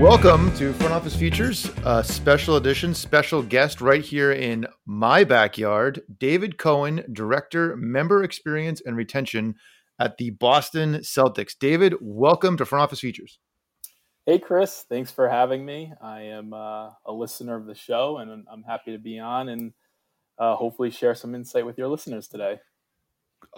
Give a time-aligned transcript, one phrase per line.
[0.00, 6.00] welcome to Front Office Features, a special edition, special guest right here in my backyard,
[6.18, 9.56] David Cohen, Director, Member Experience and Retention
[9.98, 11.52] at the Boston Celtics.
[11.58, 13.40] David, welcome to Front Office Features.
[14.24, 15.92] Hey, Chris, thanks for having me.
[16.00, 19.74] I am uh, a listener of the show and I'm happy to be on and
[20.38, 22.58] uh, hopefully share some insight with your listeners today.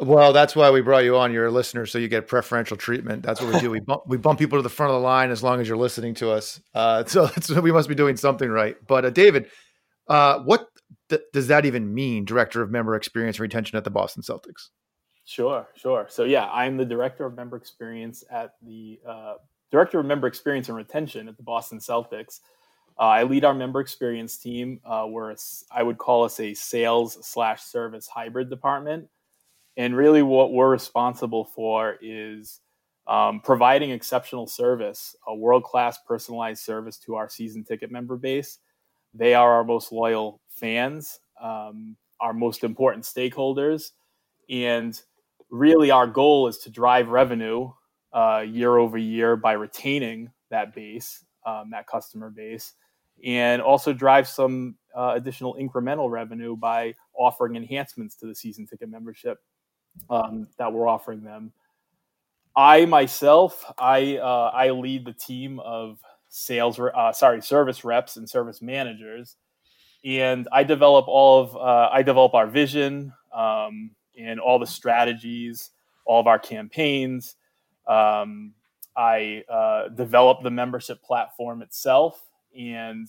[0.01, 1.33] Well, that's why we brought you on.
[1.33, 3.23] You're a listener, so you get preferential treatment.
[3.23, 3.71] That's what we do.
[3.71, 5.77] we bump we bump people to the front of the line as long as you're
[5.77, 6.61] listening to us.
[6.75, 8.77] Uh, so, so we must be doing something right.
[8.87, 9.51] But uh, David,
[10.09, 10.67] uh, what
[11.09, 12.25] th- does that even mean?
[12.25, 14.69] Director of Member Experience and Retention at the Boston Celtics.
[15.25, 16.07] Sure, sure.
[16.09, 19.35] So yeah, I'm the director of member experience at the uh,
[19.71, 22.41] director of member experience and retention at the Boston Celtics.
[22.99, 24.81] Uh, I lead our member experience team.
[24.85, 25.37] Uh, we're a,
[25.71, 29.09] I would call us a sales slash service hybrid department.
[29.77, 32.61] And really, what we're responsible for is
[33.07, 38.59] um, providing exceptional service, a world class personalized service to our season ticket member base.
[39.15, 43.91] They are our most loyal fans, um, our most important stakeholders.
[44.51, 45.01] And
[45.51, 47.71] really, our goal is to drive revenue
[48.13, 52.75] uh, year over year by retaining that base, um, that customer base,
[53.25, 58.91] and also drive some uh, additional incremental revenue by offering enhancements to the season ticket
[58.91, 59.39] membership
[60.11, 61.53] um, that we're offering them.
[62.55, 65.99] I myself, I uh, I lead the team of
[66.29, 69.37] sales, uh, sorry, service reps and service managers,
[70.05, 75.71] and I develop all of uh, I develop our vision um, and all the strategies,
[76.05, 77.37] all of our campaigns.
[77.87, 78.53] Um,
[78.95, 82.21] I uh, develop the membership platform itself,
[82.59, 83.09] and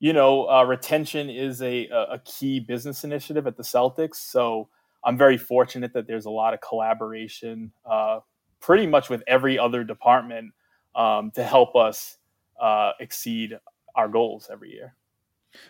[0.00, 4.16] you know, uh, retention is a, a key business initiative at the Celtics.
[4.16, 4.68] So
[5.04, 8.20] I'm very fortunate that there's a lot of collaboration, uh,
[8.60, 10.52] pretty much with every other department,
[10.94, 12.18] um, to help us
[12.60, 13.58] uh, exceed
[13.94, 14.94] our goals every year.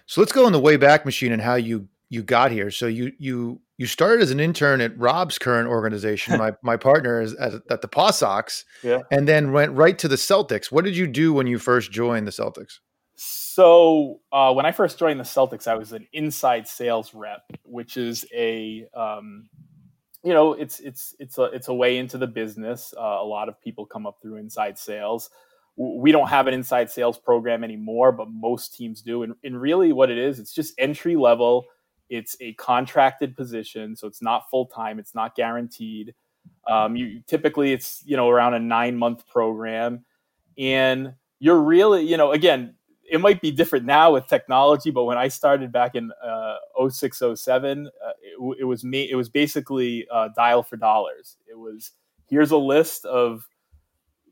[0.06, 2.70] So let's go in the way back machine and how you you got here.
[2.70, 7.20] So you you you started as an intern at Rob's current organization, my my partner
[7.20, 9.00] is at, at the Paw Sox, yeah.
[9.10, 10.72] and then went right to the Celtics.
[10.72, 12.78] What did you do when you first joined the Celtics?
[13.20, 17.96] So uh, when I first joined the Celtics, I was an inside sales rep, which
[17.96, 19.48] is a um,
[20.22, 22.94] you know it's it's it's a it's a way into the business.
[22.96, 25.30] Uh, a lot of people come up through inside sales.
[25.76, 29.24] We don't have an inside sales program anymore, but most teams do.
[29.24, 31.64] And, and really, what it is, it's just entry level.
[32.08, 35.00] It's a contracted position, so it's not full time.
[35.00, 36.14] It's not guaranteed.
[36.68, 40.04] Um, you typically it's you know around a nine month program,
[40.56, 42.76] and you're really you know again
[43.10, 46.56] it might be different now with technology, but when I started back in uh,
[46.88, 49.10] 06, 07, uh, it, it, was me.
[49.10, 51.36] It was basically uh, dial for dollars.
[51.46, 51.92] It was
[52.28, 53.48] here's a list of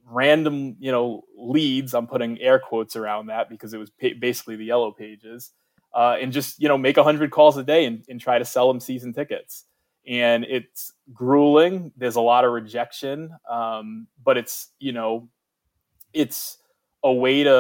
[0.05, 1.95] random, you know, leads.
[1.95, 5.53] I'm putting air quotes around that because it was pa- basically the yellow pages,
[5.95, 8.69] uh, and just you know make hundred calls a day and, and try to sell
[8.69, 9.65] them season tickets.
[10.09, 11.93] And it's grueling.
[11.97, 15.29] There's a lot of rejection, um, but it's you know,
[16.13, 16.59] it's
[17.07, 17.53] a way to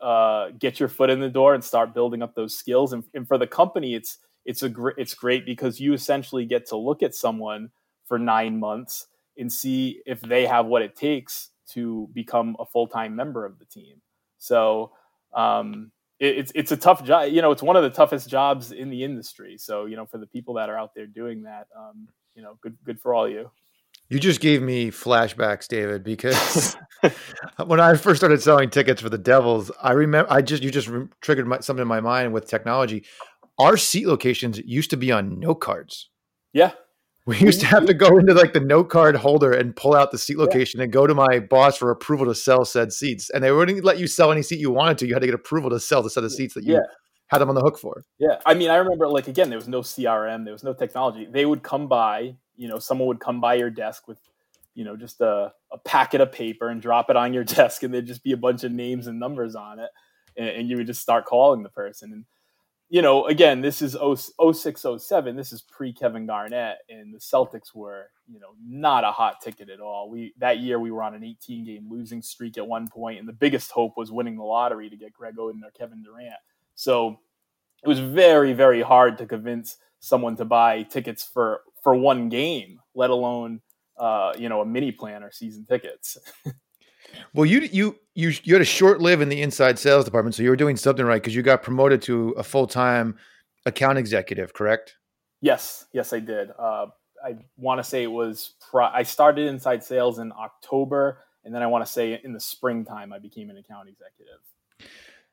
[0.00, 2.94] uh, get your foot in the door and start building up those skills.
[2.94, 6.66] And, and for the company, it's it's a gr- it's great because you essentially get
[6.68, 7.68] to look at someone
[8.06, 9.06] for nine months
[9.36, 13.58] and see if they have what it takes to become a full time member of
[13.58, 14.00] the team.
[14.38, 14.92] So
[15.34, 17.30] um, it, it's it's a tough job.
[17.30, 19.58] You know, it's one of the toughest jobs in the industry.
[19.58, 22.56] So you know, for the people that are out there doing that, um, you know,
[22.62, 23.50] good good for all you.
[24.08, 26.76] You just gave me flashbacks, David, because
[27.66, 30.88] when I first started selling tickets for the Devils, I remember I just you just
[30.88, 33.04] re- triggered my, something in my mind with technology.
[33.58, 36.10] Our seat locations used to be on note cards.
[36.52, 36.72] Yeah.
[37.26, 40.10] We used to have to go into like the note card holder and pull out
[40.10, 40.84] the seat location yeah.
[40.84, 43.30] and go to my boss for approval to sell said seats.
[43.30, 45.06] And they wouldn't let you sell any seat you wanted to.
[45.06, 46.80] You had to get approval to sell the set of seats that you yeah.
[47.34, 48.04] Had them on the hook for.
[48.18, 48.38] Yeah.
[48.46, 51.26] I mean, I remember like again, there was no CRM, there was no technology.
[51.26, 54.18] They would come by You know, someone would come by your desk with,
[54.74, 57.92] you know, just a, a packet of paper and drop it on your desk, and
[57.92, 59.90] there'd just be a bunch of names and numbers on it,
[60.36, 62.12] and, and you would just start calling the person.
[62.12, 62.24] And
[62.94, 65.36] you know, again, this is 06, 07.
[65.36, 69.68] This is pre Kevin Garnett, and the Celtics were, you know, not a hot ticket
[69.68, 70.08] at all.
[70.08, 73.28] We that year we were on an 18 game losing streak at one point, and
[73.28, 76.36] the biggest hope was winning the lottery to get Greg Oden or Kevin Durant.
[76.74, 77.18] So
[77.84, 82.80] it was very, very hard to convince someone to buy tickets for for one game,
[82.94, 83.60] let alone
[83.98, 86.18] uh, you know a mini plan or season tickets.
[87.32, 90.42] Well, you you you you had a short live in the inside sales department, so
[90.42, 93.16] you were doing something right because you got promoted to a full time
[93.66, 94.96] account executive, correct?
[95.40, 96.50] Yes, yes, I did.
[96.58, 96.86] Uh,
[97.24, 101.62] I want to say it was pro- I started inside sales in October, and then
[101.62, 104.40] I want to say in the springtime I became an account executive.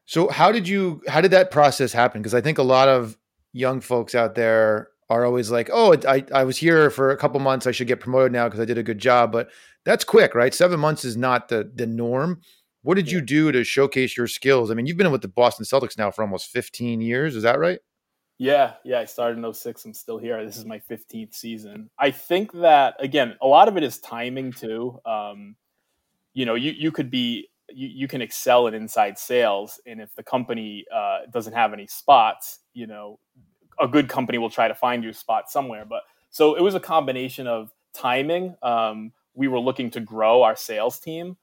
[0.05, 2.21] So how did you how did that process happen?
[2.21, 3.17] Because I think a lot of
[3.53, 7.39] young folks out there are always like, "Oh, I I was here for a couple
[7.39, 7.67] months.
[7.67, 9.49] I should get promoted now because I did a good job." But
[9.85, 10.53] that's quick, right?
[10.53, 12.41] Seven months is not the the norm.
[12.83, 14.71] What did you do to showcase your skills?
[14.71, 17.35] I mean, you've been with the Boston Celtics now for almost 15 years.
[17.35, 17.77] Is that right?
[18.39, 18.99] Yeah, yeah.
[18.99, 19.85] I started in 06.
[19.85, 20.43] I'm still here.
[20.43, 21.91] This is my 15th season.
[21.99, 24.99] I think that again, a lot of it is timing too.
[25.05, 25.55] Um,
[26.33, 30.13] you know, you you could be you, you can excel in inside sales, and if
[30.15, 33.19] the company uh, doesn't have any spots, you know,
[33.79, 35.85] a good company will try to find you a spot somewhere.
[35.85, 38.55] But so it was a combination of timing.
[38.61, 41.37] Um, we were looking to grow our sales team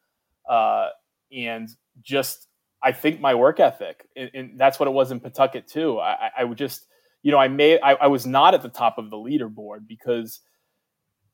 [0.49, 0.89] uh,
[1.33, 1.69] and
[2.01, 2.47] just
[2.83, 6.31] i think my work ethic and, and, that's what it was in pawtucket too i,
[6.39, 6.87] I would just
[7.23, 10.41] you know i may I, I, was not at the top of the leaderboard because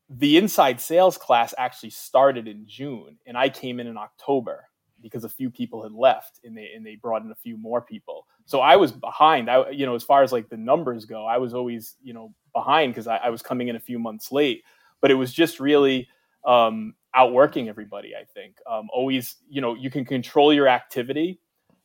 [0.08, 4.68] the inside sales class actually started in june and i came in in october
[5.04, 7.80] because a few people had left and they and they brought in a few more
[7.80, 11.24] people so i was behind i you know as far as like the numbers go
[11.26, 14.32] i was always you know behind because I, I was coming in a few months
[14.32, 14.64] late
[15.04, 16.08] but it was just really
[16.46, 18.14] um, outworking everybody.
[18.16, 21.40] I think um, always, you know, you can control your activity.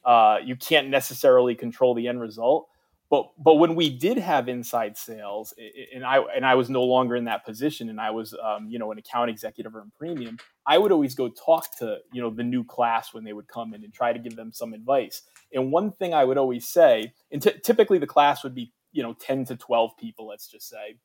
[0.06, 2.69] Uh, you can't necessarily control the end result.
[3.10, 5.54] But but when we did have inside sales,
[5.94, 8.78] and I and I was no longer in that position, and I was um, you
[8.78, 12.30] know an account executive or in premium, I would always go talk to you know
[12.30, 15.24] the new class when they would come in and try to give them some advice.
[15.52, 19.02] And one thing I would always say, and t- typically the class would be you
[19.02, 20.98] know ten to twelve people, let's just say.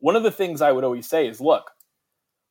[0.00, 1.70] One of the things I would always say is, look,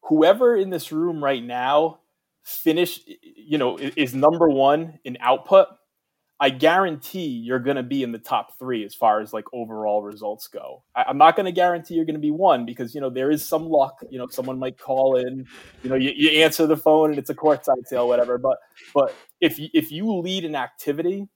[0.04, 2.00] whoever in this room right now
[2.44, 5.68] finish you know is number one in output
[6.39, 10.01] i guarantee you're going to be in the top three as far as like overall
[10.01, 10.84] results go.
[10.95, 13.31] I, am not going to guarantee you're going to be one because you know there
[13.31, 15.45] is some luck you know someone might call in
[15.84, 18.57] you know you, you answer the phone and it's a courtside sale whatever but
[18.94, 21.28] but if you, if you lead an activity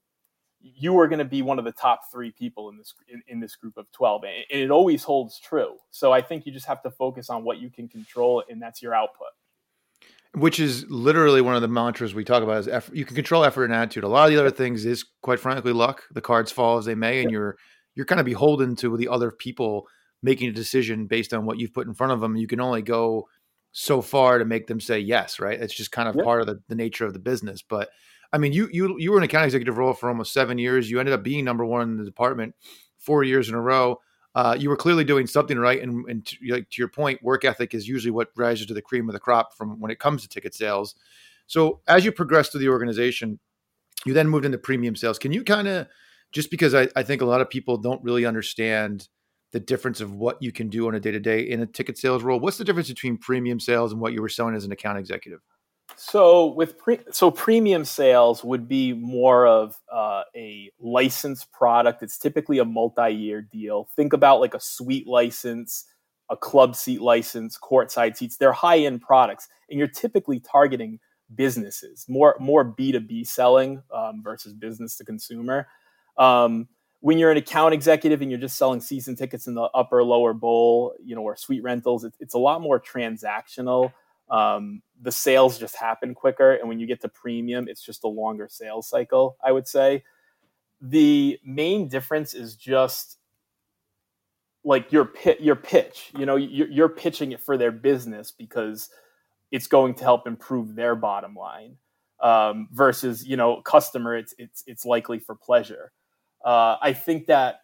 [0.61, 3.39] you are going to be one of the top three people in this in, in,
[3.39, 5.75] this group of 12 and it always holds true.
[5.89, 8.81] So i think you just have to focus on what you can control and that's
[8.81, 9.29] your output
[10.33, 12.95] which is literally one of the mantras we talk about is effort.
[12.95, 15.73] you can control effort and attitude a lot of the other things is quite frankly
[15.73, 17.57] luck the cards fall as they may and you're
[17.95, 19.87] you're kind of beholden to the other people
[20.23, 22.81] making a decision based on what you've put in front of them you can only
[22.81, 23.27] go
[23.73, 26.23] so far to make them say yes right it's just kind of yep.
[26.23, 27.89] part of the, the nature of the business but
[28.33, 30.89] I mean, you you you were in an account executive role for almost seven years.
[30.89, 32.55] You ended up being number one in the department
[32.97, 33.97] four years in a row.
[34.33, 37.43] Uh, you were clearly doing something right, and, and to, like to your point, work
[37.43, 40.21] ethic is usually what rises to the cream of the crop from when it comes
[40.21, 40.95] to ticket sales.
[41.47, 43.39] So as you progress through the organization,
[44.05, 45.19] you then moved into premium sales.
[45.19, 45.87] Can you kind of
[46.31, 49.09] just because I, I think a lot of people don't really understand
[49.51, 51.97] the difference of what you can do on a day to day in a ticket
[51.97, 52.39] sales role.
[52.39, 55.41] What's the difference between premium sales and what you were selling as an account executive?
[55.95, 62.01] So with pre- so premium sales would be more of uh, a licensed product.
[62.01, 63.87] It's typically a multi-year deal.
[63.95, 65.85] Think about like a suite license,
[66.29, 68.37] a club seat license, courtside seats.
[68.37, 70.99] They're high-end products, and you're typically targeting
[71.33, 75.67] businesses more more B2B selling um, versus business to consumer.
[76.17, 76.67] Um,
[76.99, 80.33] when you're an account executive and you're just selling season tickets in the upper lower
[80.33, 83.91] bowl, you know, or suite rentals, it, it's a lot more transactional
[84.31, 86.53] um, the sales just happen quicker.
[86.53, 90.03] And when you get to premium it's just a longer sales cycle i would say.
[90.81, 93.19] The main difference is just
[94.63, 98.89] like your your pitch you know you're, you're pitching it for their business because
[99.51, 101.77] it's going to help improve their bottom line
[102.21, 105.91] um, versus you know customer it's it's it's likely for pleasure.
[106.43, 107.61] Uh, i think that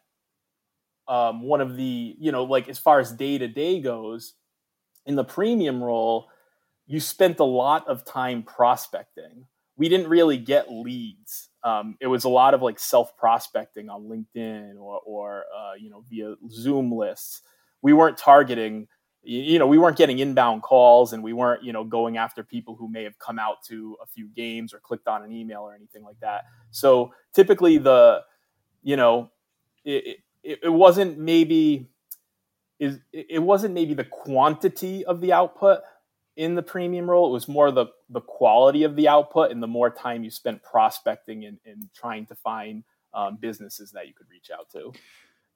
[1.07, 4.33] um, one of the you know like as far as day to day goes
[5.05, 6.27] in the premium role
[6.88, 9.46] you spent a lot of time prospecting.
[9.75, 11.50] We didn't really get leads.
[11.63, 15.89] Um, it was a lot of like self prospecting on LinkedIn or, or uh, you
[15.89, 17.41] know via Zoom lists.
[17.82, 18.88] We weren't targeting
[19.27, 22.75] you know we weren't getting inbound calls and we weren't you know going after people
[22.75, 25.75] who may have come out to a few games or clicked on an email or
[25.75, 28.22] anything like that so typically the
[28.84, 29.29] you know
[29.84, 31.89] it, it, it wasn't maybe
[32.79, 35.82] is it wasn't maybe the quantity of the output
[36.38, 39.67] in the premium role it was more the the quality of the output and the
[39.67, 44.29] more time you spent prospecting and, and trying to find um, businesses that you could
[44.29, 44.94] reach out to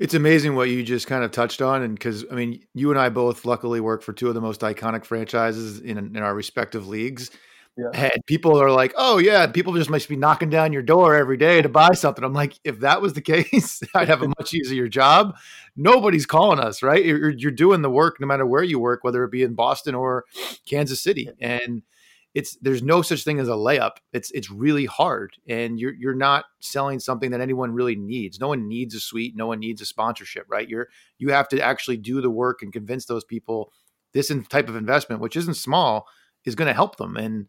[0.01, 2.99] it's amazing what you just kind of touched on, and because I mean, you and
[2.99, 6.87] I both luckily work for two of the most iconic franchises in in our respective
[6.87, 7.29] leagues.
[7.77, 7.89] Yeah.
[7.93, 11.37] And people are like, "Oh yeah, people just must be knocking down your door every
[11.37, 14.53] day to buy something." I'm like, if that was the case, I'd have a much
[14.53, 15.35] easier job.
[15.75, 17.03] Nobody's calling us, right?
[17.03, 19.95] You're, you're doing the work no matter where you work, whether it be in Boston
[19.95, 20.25] or
[20.65, 21.81] Kansas City, and
[22.33, 23.97] it's there's no such thing as a layup.
[24.11, 28.39] It's it's really hard, and you're you're not selling something that anyone really needs.
[28.39, 29.35] No one needs a suite.
[29.35, 30.67] No one needs a sponsorship, right?
[30.67, 33.71] You're you have to actually do the work and convince those people
[34.13, 36.05] this type of investment, which isn't small,
[36.45, 37.17] is going to help them.
[37.17, 37.47] And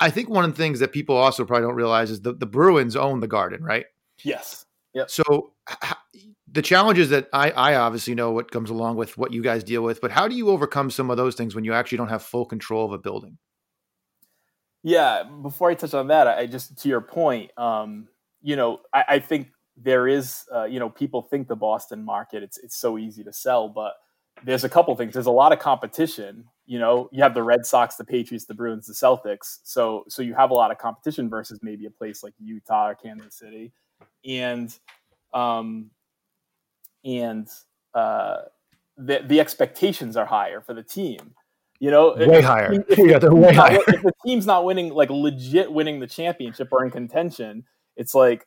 [0.00, 2.46] I think one of the things that people also probably don't realize is the the
[2.46, 3.86] Bruins own the Garden, right?
[4.22, 4.64] Yes.
[4.94, 5.04] Yeah.
[5.08, 5.52] So
[6.50, 9.82] the challenges that I, I obviously know what comes along with what you guys deal
[9.82, 12.22] with, but how do you overcome some of those things when you actually don't have
[12.22, 13.38] full control of a building?
[14.82, 18.08] Yeah, before I touch on that, I just to your point, um,
[18.42, 22.42] you know, I, I think there is, uh, you know, people think the Boston market
[22.42, 23.94] it's it's so easy to sell, but
[24.42, 25.12] there's a couple things.
[25.12, 26.44] There's a lot of competition.
[26.66, 29.58] You know, you have the Red Sox, the Patriots, the Bruins, the Celtics.
[29.64, 32.94] So so you have a lot of competition versus maybe a place like Utah or
[32.94, 33.72] Kansas City,
[34.24, 34.76] and
[35.32, 35.90] um,
[37.04, 37.48] and
[37.94, 38.42] uh,
[38.96, 41.34] the the expectations are higher for the team.
[41.80, 42.72] You know, way if, higher.
[42.88, 43.78] If, yeah, they're way higher.
[43.88, 47.64] If the team's not winning, like legit winning the championship or in contention,
[47.96, 48.46] it's like,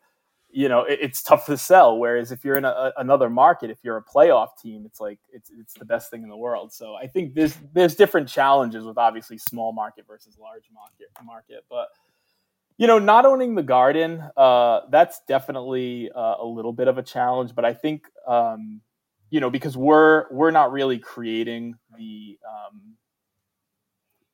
[0.49, 1.97] you know, it, it's tough to sell.
[1.97, 5.51] Whereas if you're in a, another market, if you're a playoff team, it's like it's
[5.59, 6.73] it's the best thing in the world.
[6.73, 11.65] So I think there's there's different challenges with obviously small market versus large market market,
[11.69, 11.89] but
[12.77, 17.03] you know, not owning the garden, uh, that's definitely uh, a little bit of a
[17.03, 17.55] challenge.
[17.55, 18.81] But I think, um,
[19.31, 22.93] you know, because we're we're not really creating the um,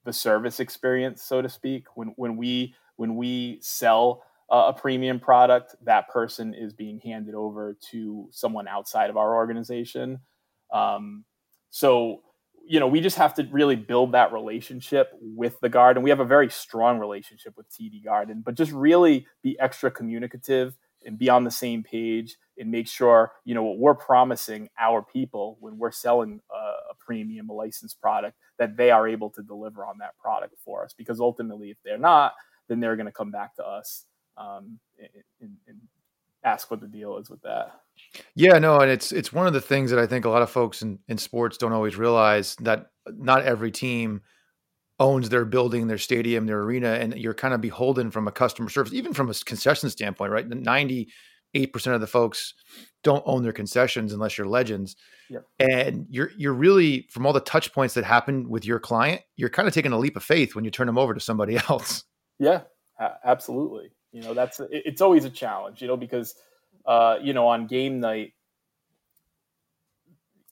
[0.03, 1.85] the service experience, so to speak.
[1.95, 4.23] When when we when we sell
[4.57, 10.19] a premium product, that person is being handed over to someone outside of our organization.
[10.71, 11.25] Um,
[11.69, 12.21] so
[12.65, 16.01] you know, we just have to really build that relationship with the garden.
[16.01, 20.77] We have a very strong relationship with TD Garden, but just really be extra communicative
[21.05, 25.01] and be on the same page and make sure you know what we're promising our
[25.01, 29.41] people when we're selling a, a premium a licensed product that they are able to
[29.43, 32.33] deliver on that product for us because ultimately if they're not
[32.69, 34.05] then they're going to come back to us
[34.37, 34.79] um,
[35.41, 35.77] and, and
[36.43, 37.79] ask what the deal is with that
[38.35, 40.49] yeah no and it's it's one of the things that i think a lot of
[40.49, 44.21] folks in, in sports don't always realize that not every team
[44.99, 48.69] owns their building, their stadium, their arena, and you're kind of beholden from a customer
[48.69, 50.47] service, even from a concession standpoint, right?
[50.47, 52.53] Ninety-eight percent of the folks
[53.03, 54.95] don't own their concessions unless you're legends,
[55.29, 55.39] yeah.
[55.59, 59.49] and you're you're really from all the touch points that happen with your client, you're
[59.49, 62.03] kind of taking a leap of faith when you turn them over to somebody else.
[62.39, 62.61] Yeah,
[63.25, 63.91] absolutely.
[64.13, 66.35] You know, that's it's always a challenge, you know, because
[66.85, 68.33] uh, you know on game night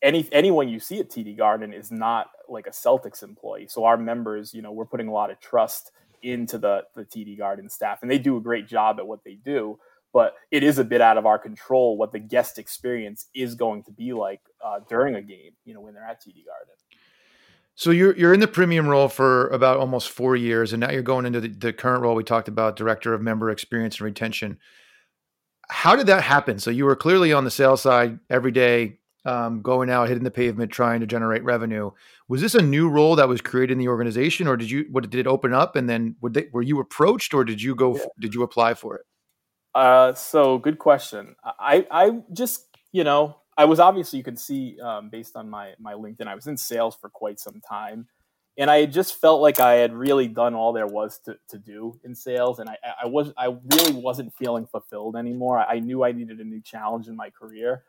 [0.02, 3.68] any anyone you see at TD Garden is not like a Celtics employee.
[3.70, 5.92] So our members, you know, we're putting a lot of trust
[6.24, 9.36] into the the TD Garden staff, and they do a great job at what they
[9.36, 9.80] do.
[10.14, 13.84] But it is a bit out of our control what the guest experience is going
[13.84, 15.52] to be like uh, during a game.
[15.66, 16.76] You know, when they're at TD Garden.
[17.76, 21.02] So you're you're in the premium role for about almost four years, and now you're
[21.02, 24.60] going into the, the current role we talked about, director of member experience and retention.
[25.70, 26.60] How did that happen?
[26.60, 30.32] So you were clearly on the sales side every day, um, going out, hitting the
[30.32, 31.92] pavement, trying to generate revenue.
[32.28, 35.10] Was this a new role that was created in the organization, or did you what
[35.10, 37.96] did it open up and then were, they, were you approached, or did you go
[37.96, 38.06] yeah.
[38.20, 39.06] did you apply for it?
[39.74, 41.36] Uh, so good question.
[41.44, 45.74] I I just you know I was obviously you can see um, based on my
[45.80, 48.08] my LinkedIn I was in sales for quite some time,
[48.58, 52.00] and I just felt like I had really done all there was to, to do
[52.04, 55.60] in sales, and I I was I really wasn't feeling fulfilled anymore.
[55.60, 57.84] I knew I needed a new challenge in my career,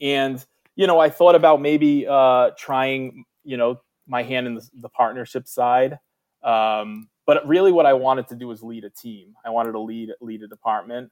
[0.00, 0.44] and
[0.76, 4.88] you know, I thought about maybe uh, trying, you know, my hand in the, the
[4.88, 5.98] partnership side.
[6.42, 9.34] Um, but really, what I wanted to do was lead a team.
[9.44, 11.10] I wanted to lead lead a department,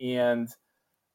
[0.00, 0.48] and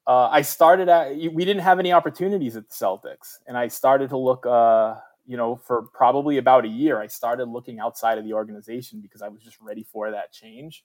[0.08, 1.16] uh, I started at.
[1.16, 4.46] We didn't have any opportunities at the Celtics, and I started to look.
[4.46, 4.96] Uh,
[5.28, 9.22] you know, for probably about a year, I started looking outside of the organization because
[9.22, 10.84] I was just ready for that change.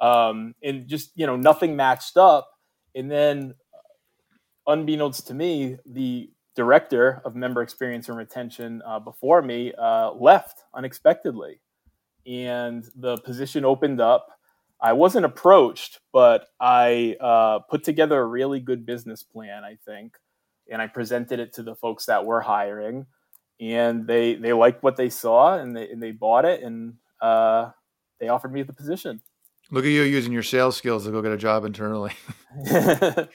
[0.00, 2.50] Um, and just you know, nothing matched up.
[2.94, 3.54] And then,
[4.66, 10.64] unbeknownst to me, the director of member experience and retention uh, before me uh, left
[10.74, 11.60] unexpectedly,
[12.26, 14.37] and the position opened up.
[14.80, 20.16] I wasn't approached, but I uh, put together a really good business plan, I think,
[20.70, 23.06] and I presented it to the folks that were hiring,
[23.60, 27.70] and they they liked what they saw, and they and they bought it, and uh,
[28.20, 29.20] they offered me the position.
[29.70, 32.12] Look at you using your sales skills to go get a job internally.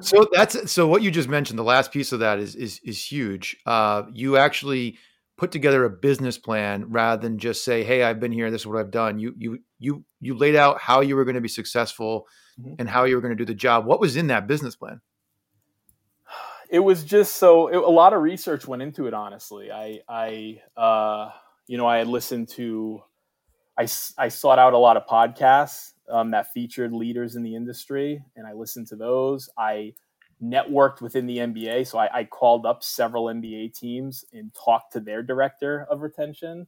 [0.00, 1.58] so that's so what you just mentioned.
[1.58, 3.56] The last piece of that is is is huge.
[3.66, 4.98] Uh, you actually
[5.40, 8.50] put together a business plan rather than just say, "Hey, I've been here.
[8.50, 11.34] This is what I've done." You you you you laid out how you were going
[11.34, 12.26] to be successful
[12.60, 12.74] mm-hmm.
[12.78, 13.86] and how you were going to do the job.
[13.86, 15.00] What was in that business plan?
[16.68, 19.14] It was just so it, a lot of research went into it.
[19.14, 21.30] Honestly, I I uh,
[21.66, 23.02] you know I had listened to
[23.78, 28.22] I, I sought out a lot of podcasts um, that featured leaders in the industry,
[28.36, 29.48] and I listened to those.
[29.56, 29.94] I
[30.42, 35.00] networked within the NBA, so I, I called up several NBA teams and talked to
[35.00, 36.66] their director of retention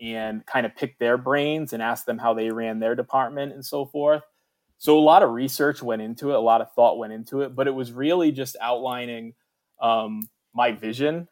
[0.00, 3.64] and kind of picked their brains and asked them how they ran their department and
[3.64, 4.22] so forth.
[4.78, 7.54] So a lot of research went into it, a lot of thought went into it,
[7.54, 9.34] but it was really just outlining
[9.80, 11.28] um, my vision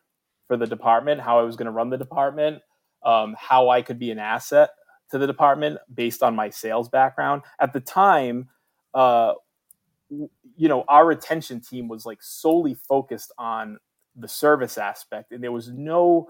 [0.46, 2.62] for the department, how I was going to run the department,
[3.04, 4.70] um, how I could be an asset
[5.10, 7.42] to the department based on my sales background.
[7.60, 8.49] At the time,
[8.94, 9.34] uh,
[10.11, 13.79] you know, our retention team was like solely focused on
[14.17, 16.29] the service aspect, and there was no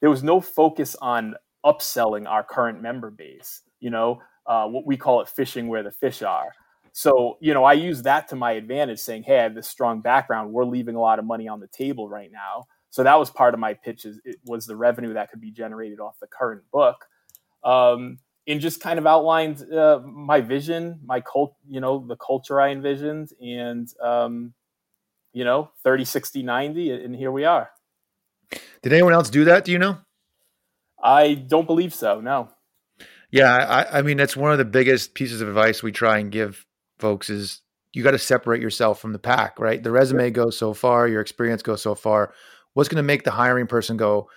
[0.00, 3.62] there was no focus on upselling our current member base.
[3.80, 6.48] You know, uh, what we call it fishing where the fish are.
[6.92, 10.00] So, you know, I use that to my advantage, saying, "Hey, I have this strong
[10.00, 10.52] background.
[10.52, 13.54] We're leaving a lot of money on the table right now." So that was part
[13.54, 14.04] of my pitch.
[14.04, 17.04] Is it was the revenue that could be generated off the current book
[17.64, 22.60] um, and just kind of outlined uh, my vision, my cult, you know, the culture
[22.60, 24.54] I envisioned, and um,
[25.32, 27.70] you know, 30, 60, 90, and here we are.
[28.82, 29.64] Did anyone else do that?
[29.64, 29.98] Do you know?
[31.02, 32.20] I don't believe so.
[32.20, 32.50] No.
[33.30, 36.30] Yeah, I, I mean, that's one of the biggest pieces of advice we try and
[36.30, 36.64] give
[36.98, 39.82] folks is you got to separate yourself from the pack, right?
[39.82, 42.32] The resume goes so far, your experience goes so far.
[42.74, 44.28] What's going to make the hiring person go,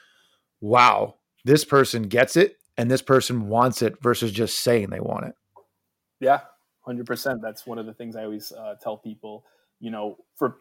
[0.61, 5.25] wow, this person gets it and this person wants it versus just saying they want
[5.25, 5.35] it.
[6.19, 6.41] Yeah,
[6.87, 7.41] 100%.
[7.41, 9.43] That's one of the things I always uh, tell people,
[9.79, 10.57] you know, for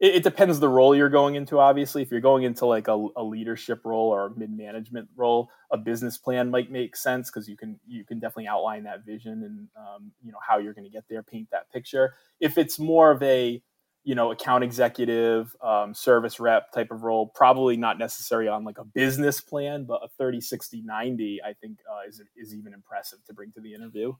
[0.00, 2.02] it, it, depends the role you're going into, obviously.
[2.02, 5.76] If you're going into like a, a leadership role or a mid management role, a
[5.76, 9.68] business plan might make sense because you can you can definitely outline that vision and
[9.76, 12.14] um, you know how you're going to get there, paint that picture.
[12.40, 13.62] If it's more of a
[14.04, 18.78] you know account executive um, service rep type of role probably not necessary on like
[18.78, 23.18] a business plan but a 30 60 90 i think uh, is, is even impressive
[23.26, 24.12] to bring to the interview.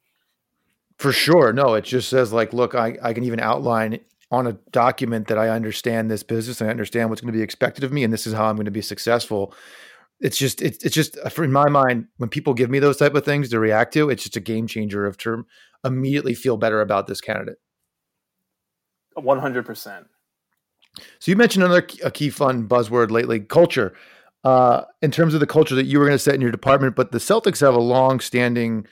[0.98, 1.52] For sure.
[1.54, 5.38] No it just says like look i, I can even outline on a document that
[5.38, 8.26] i understand this business i understand what's going to be expected of me and this
[8.26, 9.54] is how i'm going to be successful.
[10.22, 13.24] It's just it's, it's just in my mind when people give me those type of
[13.24, 15.46] things to react to it's just a game changer of term
[15.82, 17.56] immediately feel better about this candidate
[19.16, 20.04] 100%.
[21.18, 23.94] So you mentioned another a key fun buzzword lately, culture.
[24.42, 26.96] Uh, in terms of the culture that you were going to set in your department,
[26.96, 28.86] but the Celtics have a long-standing,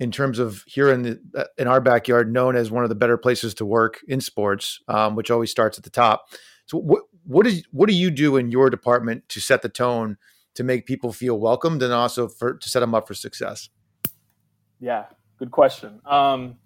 [0.00, 2.94] in terms of here in the, uh, in our backyard, known as one of the
[2.94, 6.26] better places to work in sports, um, which always starts at the top.
[6.66, 10.16] So what what is what do you do in your department to set the tone
[10.54, 13.68] to make people feel welcomed and also for to set them up for success?
[14.80, 15.06] Yeah,
[15.38, 16.00] good question.
[16.06, 16.56] Um,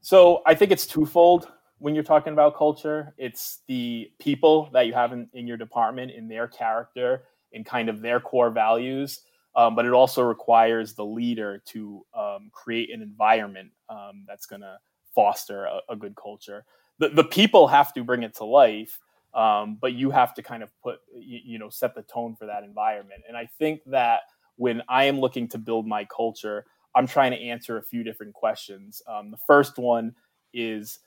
[0.00, 3.14] so I think it's twofold when you're talking about culture.
[3.18, 7.88] It's the people that you have in, in your department, in their character, in kind
[7.88, 9.22] of their core values.
[9.54, 14.60] Um, but it also requires the leader to um, create an environment um, that's going
[14.60, 14.76] to
[15.14, 16.66] foster a, a, good culture.
[16.98, 19.00] The, the people have to bring it to life,
[19.32, 22.44] um, but you have to kind of put, you, you know, set the tone for
[22.44, 23.22] that environment.
[23.26, 24.20] And I think that
[24.56, 28.34] when I am looking to build my culture, I'm trying to answer a few different
[28.34, 29.00] questions.
[29.08, 30.14] Um, the first one
[30.52, 30.98] is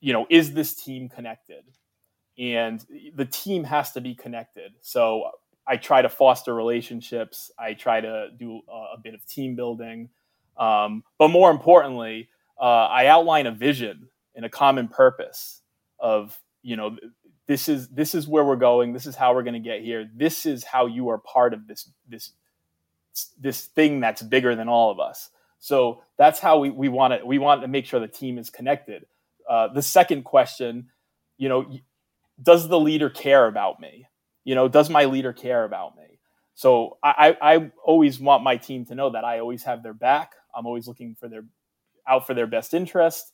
[0.00, 1.64] you know, is this team connected?
[2.38, 2.84] And
[3.14, 4.72] the team has to be connected.
[4.80, 5.30] So
[5.66, 7.50] I try to foster relationships.
[7.58, 10.08] I try to do a, a bit of team building.
[10.56, 12.28] Um, but more importantly,
[12.60, 15.62] uh, I outline a vision and a common purpose
[15.98, 16.96] of, you know,
[17.46, 18.92] this is this is where we're going.
[18.92, 20.08] This is how we're going to get here.
[20.14, 22.32] This is how you are part of this this
[23.40, 25.30] this thing that's bigger than all of us.
[25.58, 28.50] So that's how we, we want to we want to make sure the team is
[28.50, 29.06] connected.
[29.48, 30.88] Uh, the second question,
[31.38, 31.66] you know,
[32.42, 34.06] does the leader care about me?
[34.44, 36.20] You know, does my leader care about me?
[36.54, 40.32] So I, I always want my team to know that I always have their back.
[40.54, 41.44] I'm always looking for their
[42.08, 43.32] out for their best interest,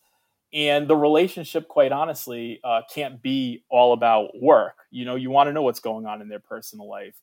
[0.52, 4.74] and the relationship, quite honestly, uh, can't be all about work.
[4.90, 7.16] You know, you want to know what's going on in their personal life,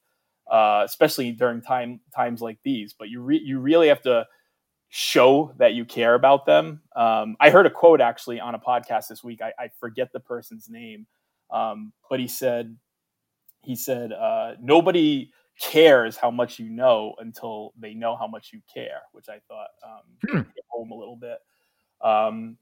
[0.51, 2.93] uh, especially during time times like these.
[2.97, 4.25] But you re- you really have to
[4.93, 6.81] show that you care about them.
[6.97, 9.41] Um, I heard a quote actually on a podcast this week.
[9.41, 11.07] I, I forget the person's name,
[11.49, 12.75] um, but he said
[13.61, 18.59] he said uh, nobody cares how much you know until they know how much you
[18.71, 20.49] care, which I thought um, hmm.
[20.67, 21.37] home a little bit.
[22.01, 22.57] Um,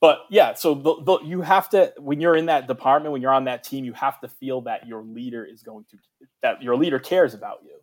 [0.00, 3.34] but yeah, so the, the, you have to when you're in that department, when you're
[3.34, 5.96] on that team, you have to feel that your leader is going to
[6.42, 7.76] that your leader cares about you.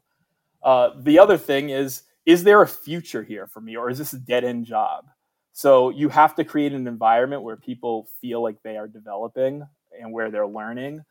[0.64, 4.14] Uh, the other thing is, is there a future here for me, or is this
[4.14, 5.06] a dead end job?
[5.54, 9.64] So you have to create an environment where people feel like they are developing
[10.00, 11.04] and where they're learning,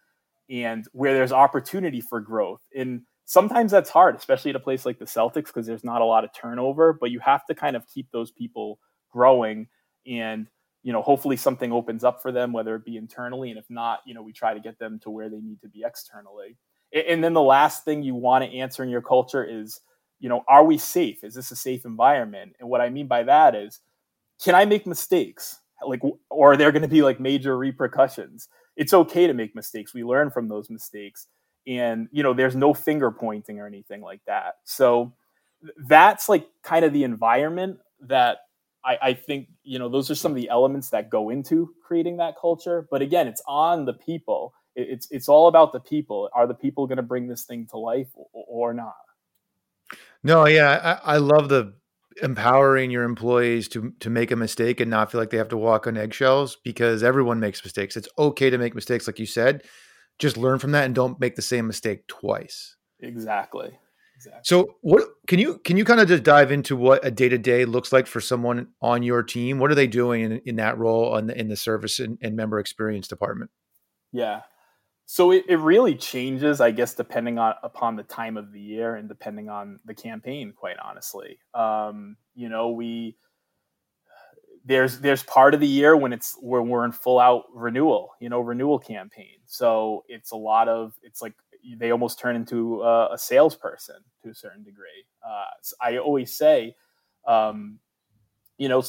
[0.48, 2.62] and where there's opportunity for growth.
[2.74, 6.06] And sometimes that's hard, especially at a place like the Celtics, because there's not a
[6.06, 6.92] lot of turnover.
[6.92, 8.78] But you have to kind of keep those people
[9.10, 9.66] growing
[10.06, 10.46] and
[10.82, 14.00] you know hopefully something opens up for them whether it be internally and if not
[14.06, 16.56] you know we try to get them to where they need to be externally
[16.92, 19.80] and then the last thing you want to answer in your culture is
[20.20, 23.22] you know are we safe is this a safe environment and what i mean by
[23.22, 23.80] that is
[24.42, 26.00] can i make mistakes like
[26.30, 30.04] or are there going to be like major repercussions it's okay to make mistakes we
[30.04, 31.28] learn from those mistakes
[31.66, 35.12] and you know there's no finger pointing or anything like that so
[35.88, 38.38] that's like kind of the environment that
[38.84, 42.18] I, I think you know those are some of the elements that go into creating
[42.18, 42.86] that culture.
[42.90, 44.54] But again, it's on the people.
[44.76, 46.28] It's it's all about the people.
[46.32, 48.94] Are the people going to bring this thing to life or, or not?
[50.22, 51.74] No, yeah, I, I love the
[52.22, 55.56] empowering your employees to to make a mistake and not feel like they have to
[55.56, 57.96] walk on eggshells because everyone makes mistakes.
[57.96, 59.62] It's okay to make mistakes, like you said.
[60.18, 62.76] Just learn from that and don't make the same mistake twice.
[63.00, 63.78] Exactly.
[64.16, 64.40] Exactly.
[64.42, 67.38] So what can you can you kind of just dive into what a day to
[67.38, 69.60] day looks like for someone on your team?
[69.60, 72.34] What are they doing in, in that role in the, in the service and, and
[72.34, 73.52] member experience department?
[74.12, 74.40] Yeah.
[75.10, 78.96] So it, it really changes, I guess, depending on upon the time of the year
[78.96, 80.52] and depending on the campaign.
[80.54, 83.16] Quite honestly, um, you know, we
[84.66, 88.28] there's there's part of the year when it's where we're in full out renewal, you
[88.28, 89.38] know, renewal campaign.
[89.46, 91.32] So it's a lot of it's like
[91.78, 95.06] they almost turn into a, a salesperson to a certain degree.
[95.26, 95.46] Uh,
[95.80, 96.76] I always say,
[97.26, 97.78] um,
[98.58, 98.82] you know,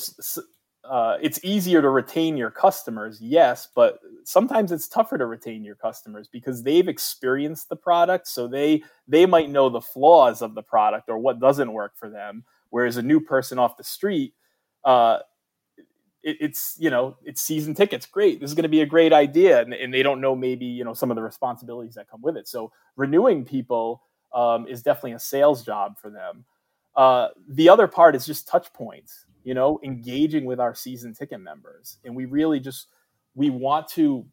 [0.83, 5.75] uh, it's easier to retain your customers, yes, but sometimes it's tougher to retain your
[5.75, 10.63] customers because they've experienced the product, so they they might know the flaws of the
[10.63, 12.43] product or what doesn't work for them.
[12.69, 14.33] Whereas a new person off the street,
[14.85, 15.19] uh,
[16.23, 18.05] it, it's you know it's season tickets.
[18.05, 20.65] Great this is going to be a great idea and, and, they don't know maybe
[20.65, 22.47] you know some of the responsibilities that come with it.
[22.47, 26.45] So renewing people um, is definitely a sales job for them.
[26.95, 31.41] Uh, the other part is just touch points you know engaging with our season ticket
[31.41, 31.97] members.
[32.05, 32.85] And we really just
[33.33, 34.23] we want to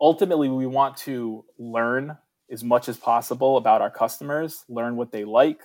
[0.00, 2.18] ultimately we want to learn
[2.50, 5.60] as much as possible about our customers learn what they like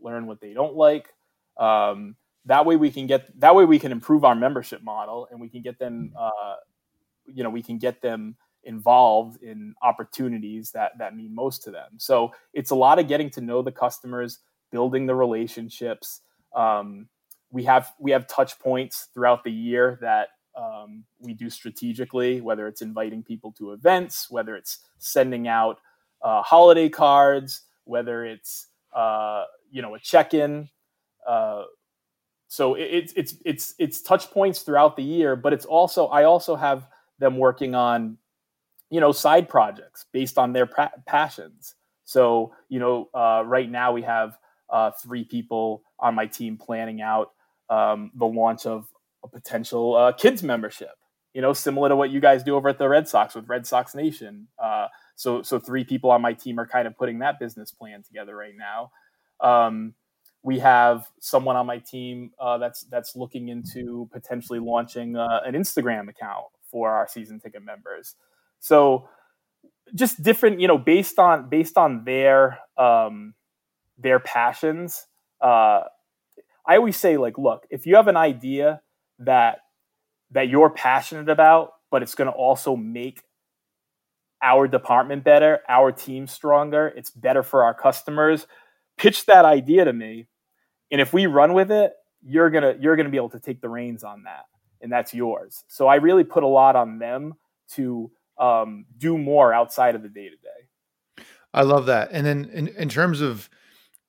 [0.00, 1.08] learn what they don't like.
[1.56, 5.40] Um, that way we can get that way we can improve our membership model and
[5.40, 6.24] we can get them mm-hmm.
[6.24, 6.56] uh,
[7.26, 11.90] you know we can get them involved in opportunities that that mean most to them.
[11.96, 14.38] So it's a lot of getting to know the customers
[14.70, 16.20] building the relationships
[16.54, 17.08] um,
[17.54, 22.68] we have we have touch points throughout the year that um, we do strategically whether
[22.68, 25.78] it's inviting people to events whether it's sending out
[26.22, 30.68] uh, holiday cards whether it's uh, you know a check-in
[31.26, 31.62] uh,
[32.54, 36.54] so it's it's it's it's touch points throughout the year, but it's also I also
[36.54, 36.86] have
[37.18, 38.16] them working on
[38.90, 41.74] you know side projects based on their pra- passions.
[42.04, 44.38] So you know uh, right now we have
[44.70, 47.32] uh, three people on my team planning out
[47.70, 48.86] um, the launch of
[49.22, 50.92] a potential uh, kids membership.
[51.32, 53.66] You know, similar to what you guys do over at the Red Sox with Red
[53.66, 54.48] Sox Nation.
[54.62, 58.02] Uh, so so three people on my team are kind of putting that business plan
[58.02, 58.92] together right now.
[59.40, 59.94] Um,
[60.44, 65.54] we have someone on my team uh, that's that's looking into potentially launching uh, an
[65.54, 68.14] Instagram account for our season ticket members.
[68.60, 69.08] So
[69.94, 73.34] just different, you know, based on based on their um,
[73.98, 75.06] their passions.
[75.40, 75.82] Uh,
[76.66, 78.80] I always say, like, look, if you have an idea
[79.18, 79.58] that
[80.30, 83.22] that you're passionate about, but it's going to also make
[84.42, 88.46] our department better, our team stronger, it's better for our customers.
[88.96, 90.26] Pitch that idea to me
[90.94, 93.68] and if we run with it, you're gonna you're gonna be able to take the
[93.68, 94.44] reins on that,
[94.80, 95.64] and that's yours.
[95.66, 97.34] So I really put a lot on them
[97.72, 101.24] to um, do more outside of the day to day.
[101.52, 102.10] I love that.
[102.12, 103.50] And then in, in terms of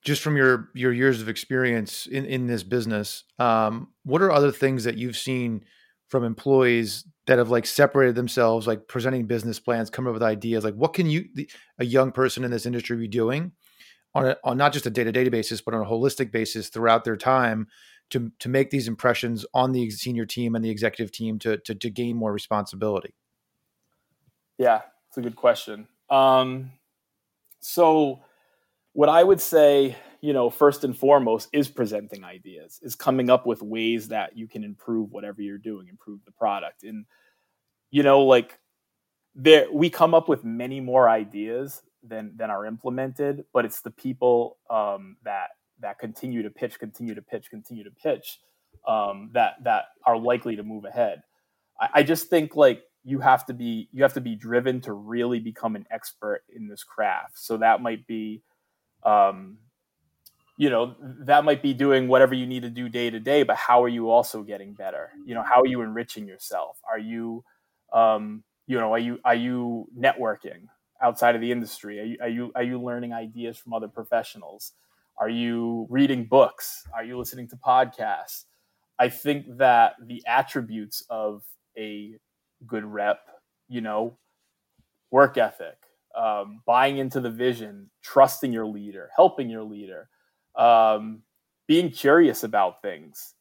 [0.06, 4.52] just from your your years of experience in in this business, um, what are other
[4.52, 5.66] things that you've seen
[6.08, 10.64] from employees that have like separated themselves, like presenting business plans, coming up with ideas.
[10.64, 11.26] Like, what can you,
[11.80, 13.52] a young person in this industry, be doing
[14.14, 16.70] on a, on not just a day to day basis, but on a holistic basis
[16.70, 17.68] throughout their time
[18.12, 21.74] to to make these impressions on the senior team and the executive team to to,
[21.74, 23.16] to gain more responsibility?
[24.60, 25.88] Yeah, it's a good question.
[26.10, 26.72] Um,
[27.60, 28.22] so,
[28.96, 33.46] what I would say, you know, first and foremost, is presenting ideas, is coming up
[33.46, 37.06] with ways that you can improve whatever you're doing, improve the product, and
[37.92, 38.58] you know, like
[39.36, 43.92] there we come up with many more ideas than than are implemented, but it's the
[43.92, 45.50] people um, that
[45.82, 48.40] that continue to pitch, continue to pitch, continue to pitch
[48.88, 51.22] um, that that are likely to move ahead.
[51.82, 54.94] I, I just think like you have to be you have to be driven to
[54.94, 57.38] really become an expert in this craft.
[57.38, 58.42] So that might be,
[59.06, 59.58] um,
[60.58, 63.44] you know, that might be doing whatever you need to do day to day.
[63.44, 65.12] But how are you also getting better?
[65.26, 66.78] You know, how are you enriching yourself?
[66.90, 67.44] Are you,
[67.94, 70.68] um, you know, are you are you networking
[71.02, 72.00] outside of the industry?
[72.00, 74.74] Are you are you are you learning ideas from other professionals?
[75.18, 76.88] Are you reading books?
[76.94, 78.46] Are you listening to podcasts?
[78.98, 81.44] I think that the attributes of
[81.78, 82.16] a
[82.66, 83.20] good rep,
[83.68, 84.18] you know,
[85.12, 85.78] work ethic,
[86.16, 90.10] um, buying into the vision, trusting your leader, helping your leader,
[90.56, 91.22] um,
[91.68, 93.34] being curious about things,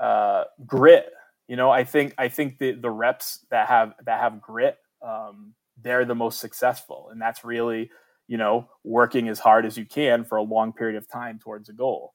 [0.00, 1.12] uh, grit.
[1.48, 5.54] You know, I think I think the the reps that have that have grit, um,
[5.80, 7.90] they're the most successful, and that's really
[8.28, 11.68] you know, working as hard as you can for a long period of time towards
[11.68, 12.14] a goal.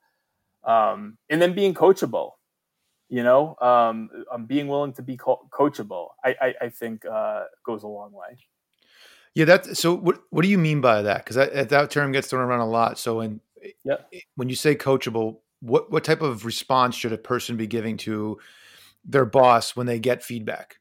[0.64, 2.32] Um, and then being coachable,
[3.10, 4.10] you know, um,
[4.48, 8.40] being willing to be co- coachable, I, I, I think uh, goes a long way.
[9.36, 9.94] Yeah, that's so.
[9.94, 11.24] What what do you mean by that?
[11.24, 12.98] Because that, that term gets thrown around a lot.
[12.98, 13.42] So, when
[13.84, 13.98] yeah.
[14.36, 18.40] when you say coachable, what what type of response should a person be giving to
[19.06, 20.80] their boss when they get feedback?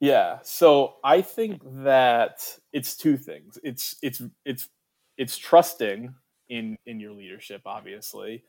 [0.00, 0.38] Yeah.
[0.42, 2.40] So I think that
[2.72, 3.58] it's two things.
[3.62, 4.68] It's it's it's
[5.18, 6.14] it's trusting
[6.48, 8.44] in in your leadership, obviously.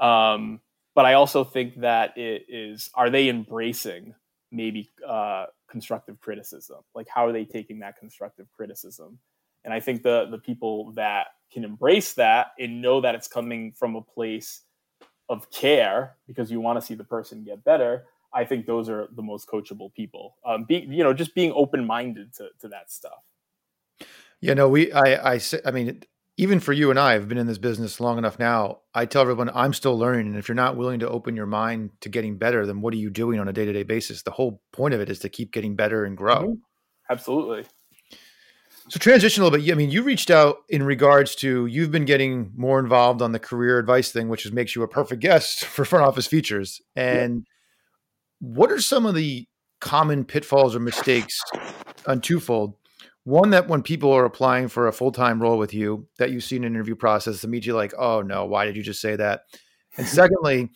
[0.00, 0.60] Um,
[0.94, 4.14] but I also think that it is are they embracing
[4.50, 6.78] maybe uh, constructive criticism?
[6.94, 9.18] Like how are they taking that constructive criticism?
[9.64, 13.72] And I think the the people that can embrace that and know that it's coming
[13.72, 14.62] from a place
[15.28, 19.08] of care because you want to see the person get better I think those are
[19.12, 20.36] the most coachable people.
[20.44, 23.22] Um, be, you know, just being open minded to, to that stuff.
[24.40, 26.02] Yeah, no, we, I, I, I mean,
[26.38, 28.78] even for you and I, have been in this business long enough now.
[28.94, 31.90] I tell everyone I'm still learning, and if you're not willing to open your mind
[32.00, 34.22] to getting better, then what are you doing on a day to day basis?
[34.22, 36.42] The whole point of it is to keep getting better and grow.
[36.42, 36.52] Mm-hmm.
[37.10, 37.64] Absolutely.
[38.88, 39.70] So transition a little bit.
[39.70, 43.38] I mean, you reached out in regards to you've been getting more involved on the
[43.38, 46.80] career advice thing, which is, makes you a perfect guest for front office features.
[46.96, 47.52] And yeah
[48.40, 49.46] what are some of the
[49.80, 51.38] common pitfalls or mistakes
[52.06, 52.74] on twofold?
[53.28, 56.40] One that when people are applying for a full time role with you, that you
[56.40, 59.42] see in an interview process, immediately like, oh no, why did you just say that?
[59.98, 60.70] And secondly,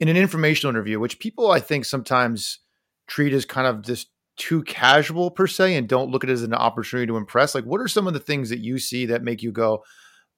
[0.00, 2.58] in an informational interview, which people I think sometimes
[3.06, 6.42] treat as kind of just too casual per se and don't look at it as
[6.42, 7.54] an opportunity to impress.
[7.54, 9.82] Like, what are some of the things that you see that make you go,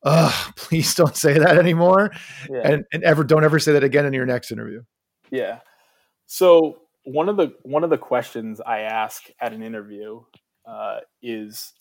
[0.04, 2.12] oh, please don't say that anymore?
[2.48, 2.60] Yeah.
[2.62, 4.82] And, and ever don't ever say that again in your next interview.
[5.32, 5.58] Yeah.
[6.26, 10.20] So one of the one of the questions I ask at an interview
[10.66, 11.72] uh, is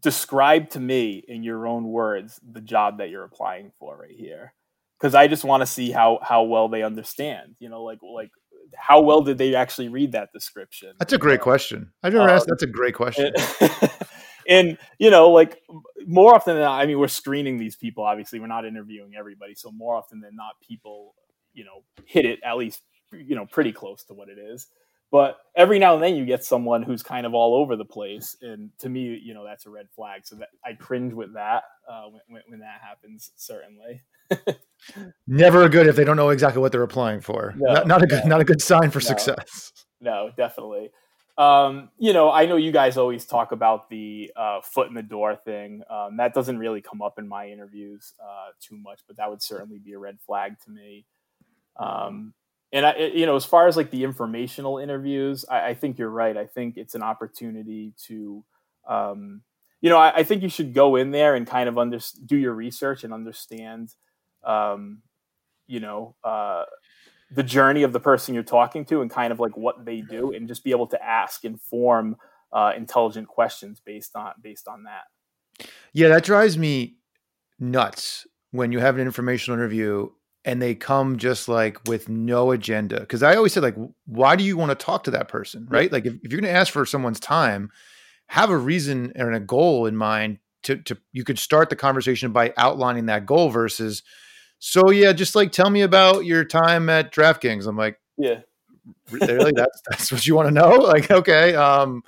[0.00, 4.52] describe to me in your own words the job that you're applying for right here.
[4.98, 8.30] Because i just want to see how how well they understand you know like like
[8.74, 11.92] how well did they actually read that description that's a great question.
[12.02, 13.32] I've never um, asked that's a great question.
[13.60, 13.90] and,
[14.48, 15.60] and, you know like
[16.06, 18.40] more often than not i mean we're screening these people obviously.
[18.40, 21.14] We're not interviewing everybody so more often than not people
[21.52, 22.80] you know hit it at least
[23.12, 24.66] you know pretty close to what it is
[25.10, 28.36] but every now and then you get someone who's kind of all over the place
[28.42, 30.22] and to me you know that's a red flag.
[30.24, 34.02] So that i cringe with that uh, when, when, that happens certainly.
[35.26, 37.54] Never good if they don't know exactly what they're applying for.
[37.56, 38.30] No, not, not, a good no.
[38.30, 39.72] not a good sign for no, success.
[40.00, 40.90] No definitely.
[41.38, 45.02] Um, you know i know you guys always talk about the uh, foot in the
[45.02, 45.82] door thing.
[45.88, 49.42] Um, that doesn't really come up in my interviews uh, too much but that would
[49.42, 51.04] certainly be a red flag to me.
[51.78, 52.32] Um,
[52.72, 56.10] and I, you know, as far as like the informational interviews, I, I think you're
[56.10, 56.36] right.
[56.36, 58.44] I think it's an opportunity to,
[58.88, 59.42] um,
[59.80, 62.36] you know, I, I, think you should go in there and kind of under, do
[62.36, 63.94] your research and understand,
[64.44, 65.02] um,
[65.66, 66.64] you know, uh,
[67.30, 70.32] the journey of the person you're talking to and kind of like what they do,
[70.32, 72.16] and just be able to ask and form
[72.52, 75.66] uh, intelligent questions based on based on that.
[75.92, 76.96] Yeah, that drives me
[77.58, 80.08] nuts when you have an informational interview
[80.46, 83.00] and they come just like with no agenda.
[83.00, 83.74] Because I always said, like,
[84.06, 85.90] why do you want to talk to that person, right?
[85.90, 87.70] Like, if, if you're going to ask for someone's time,
[88.28, 90.38] have a reason and a goal in mind.
[90.62, 94.02] To, to you could start the conversation by outlining that goal versus,
[94.58, 97.68] so yeah, just like tell me about your time at DraftKings.
[97.68, 98.40] I'm like, yeah,
[99.10, 99.52] really?
[99.54, 100.76] that's that's what you want to know?
[100.78, 102.02] Like, okay, um,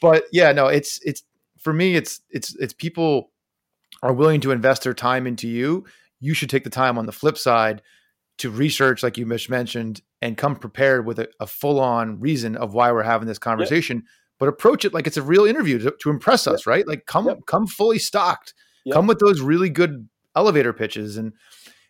[0.00, 1.24] but yeah, no, it's it's
[1.58, 3.32] for me, it's it's it's people
[4.04, 5.84] are willing to invest their time into you
[6.20, 7.82] you should take the time on the flip side
[8.38, 12.72] to research, like you mentioned, and come prepared with a, a full on reason of
[12.72, 13.98] why we're having this conversation.
[13.98, 14.04] Yep.
[14.38, 16.86] But approach it like it's a real interview to, to impress us, right?
[16.88, 17.40] Like come yep.
[17.46, 18.54] come fully stocked,
[18.84, 18.94] yep.
[18.94, 21.34] come with those really good elevator pitches, and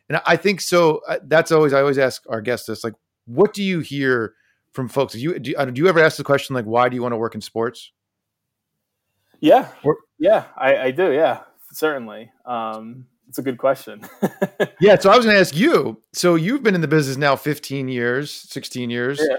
[0.09, 1.01] and I think so.
[1.09, 2.95] Uh, that's always I always ask our guests this: like,
[3.27, 4.35] what do you hear
[4.73, 5.13] from folks?
[5.13, 7.13] Do you do, uh, do you ever ask the question like, why do you want
[7.13, 7.93] to work in sports?
[9.39, 11.13] Yeah, or, yeah, I, I do.
[11.13, 12.33] Yeah, certainly.
[12.45, 14.03] Um, it's a good question.
[14.81, 16.03] yeah, so I was going to ask you.
[16.13, 19.21] So you've been in the business now 15 years, 16 years.
[19.23, 19.37] Yeah.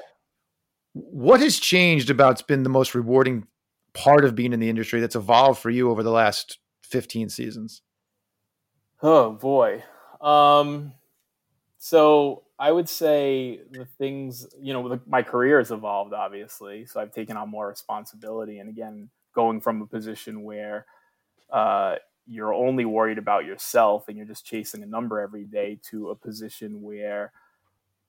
[0.94, 2.32] What has changed about?
[2.32, 3.48] It's been the most rewarding
[3.94, 7.82] part of being in the industry that's evolved for you over the last 15 seasons?
[9.02, 9.84] Oh boy.
[10.22, 10.94] Um
[11.78, 16.86] so I would say the things, you know, the, my career has evolved obviously.
[16.86, 20.86] So I've taken on more responsibility and again, going from a position where
[21.52, 21.96] uh,
[22.28, 26.16] you're only worried about yourself and you're just chasing a number every day to a
[26.16, 27.32] position where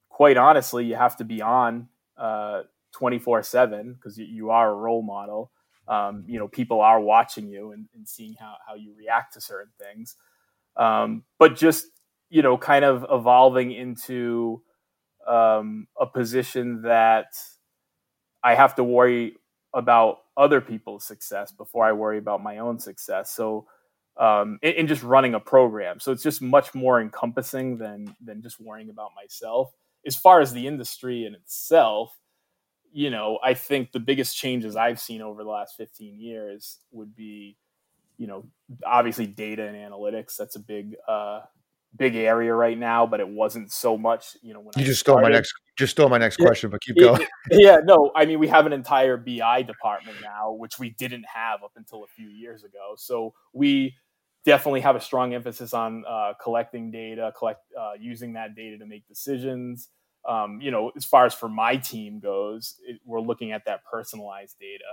[0.09, 5.03] quite honestly you have to be on uh, 24 7 because you are a role
[5.03, 5.51] model.
[5.89, 9.41] Um, you know people are watching you and, and, seeing how, how you react to
[9.41, 10.15] certain things.
[10.77, 11.87] Um, but just
[12.31, 14.63] you know kind of evolving into
[15.27, 17.27] um, a position that
[18.43, 19.35] i have to worry
[19.73, 23.31] about other people's success before i worry about my own success.
[23.31, 23.67] So
[24.17, 25.99] um, in, in, just running a program.
[26.01, 29.73] So it's just much more encompassing than than just worrying about myself.
[30.07, 32.17] As far as the industry in itself,
[32.93, 37.15] you know, I think the biggest changes I've seen over the last 15 years would
[37.17, 37.57] be,
[38.19, 38.45] you know,
[38.85, 40.37] obviously data and analytics.
[40.37, 41.41] That's a big uh,
[41.97, 44.37] big area right now, but it wasn't so much.
[44.43, 46.71] You know, when you I just stole my next just stole my next yeah, question,
[46.71, 47.27] but keep going.
[47.51, 51.63] yeah, no, I mean we have an entire BI department now, which we didn't have
[51.63, 52.95] up until a few years ago.
[52.97, 53.95] So we
[54.45, 58.87] definitely have a strong emphasis on uh, collecting data, collect uh, using that data to
[58.87, 59.89] make decisions.
[60.29, 63.85] Um, you know, as far as for my team goes, it, we're looking at that
[63.85, 64.85] personalized data.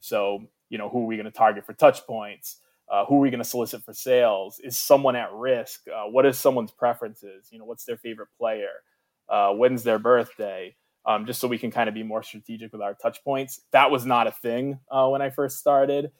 [0.00, 2.56] So, you know, who are we going to target for touch points?
[2.90, 4.60] Uh, who are we going to solicit for sales?
[4.64, 5.82] Is someone at risk?
[5.88, 7.48] Uh, what is someone's preferences?
[7.50, 8.70] You know, what's their favorite player?
[9.28, 10.74] Uh, when's their birthday?
[11.04, 13.60] Um, just so we can kind of be more strategic with our touch points.
[13.72, 16.10] That was not a thing uh, when I first started.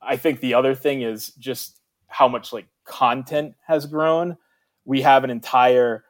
[0.00, 4.36] I think the other thing is just how much like content has grown.
[4.84, 6.04] We have an entire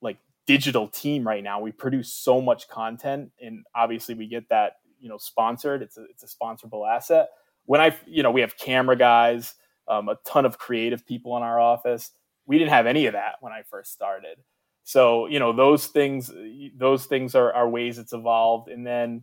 [0.00, 1.60] like digital team right now.
[1.60, 5.82] We produce so much content, and obviously we get that you know sponsored.
[5.82, 7.28] It's a it's a sponsorable asset.
[7.64, 9.54] When I you know we have camera guys,
[9.88, 12.10] um, a ton of creative people in our office.
[12.46, 14.38] We didn't have any of that when I first started.
[14.84, 16.32] So you know those things
[16.76, 19.22] those things are, are ways it's evolved, and then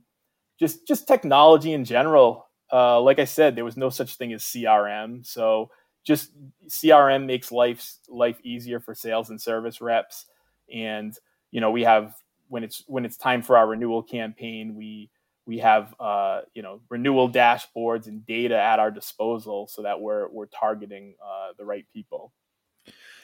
[0.59, 2.45] just just technology in general.
[2.71, 5.69] Uh, like I said, there was no such thing as CRM, so
[6.07, 6.31] just
[6.69, 10.25] CRM makes life life easier for sales and service reps.
[10.73, 11.13] And
[11.51, 12.15] you know, we have
[12.47, 15.11] when it's when it's time for our renewal campaign, we
[15.45, 20.29] we have uh, you know renewal dashboards and data at our disposal so that we're
[20.29, 22.31] we're targeting uh, the right people.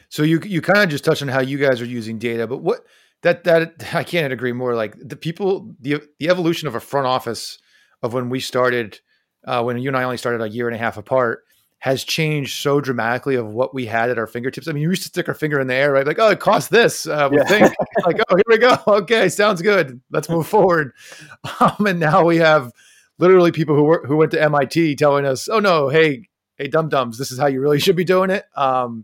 [0.09, 2.57] So you you kind of just touched on how you guys are using data, but
[2.57, 2.81] what
[3.21, 4.75] that that I can't agree more.
[4.75, 7.59] Like the people, the the evolution of a front office
[8.01, 8.99] of when we started,
[9.45, 11.45] uh, when you and I only started a year and a half apart,
[11.83, 14.69] has changed so dramatically of what we had at our fingertips.
[14.69, 16.07] I mean, you used to stick our finger in the air, right?
[16.07, 17.05] Like, oh, it costs this.
[17.05, 17.43] Uh, we yeah.
[17.43, 18.77] think like, oh, here we go.
[18.87, 19.99] Okay, sounds good.
[20.09, 20.93] Let's move forward.
[21.59, 22.71] Um, and now we have
[23.19, 26.87] literally people who were, who went to MIT telling us, oh no, hey, hey, dum
[26.87, 28.45] dums, this is how you really should be doing it.
[28.55, 29.03] Um,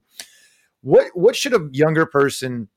[0.79, 2.69] what what should a younger person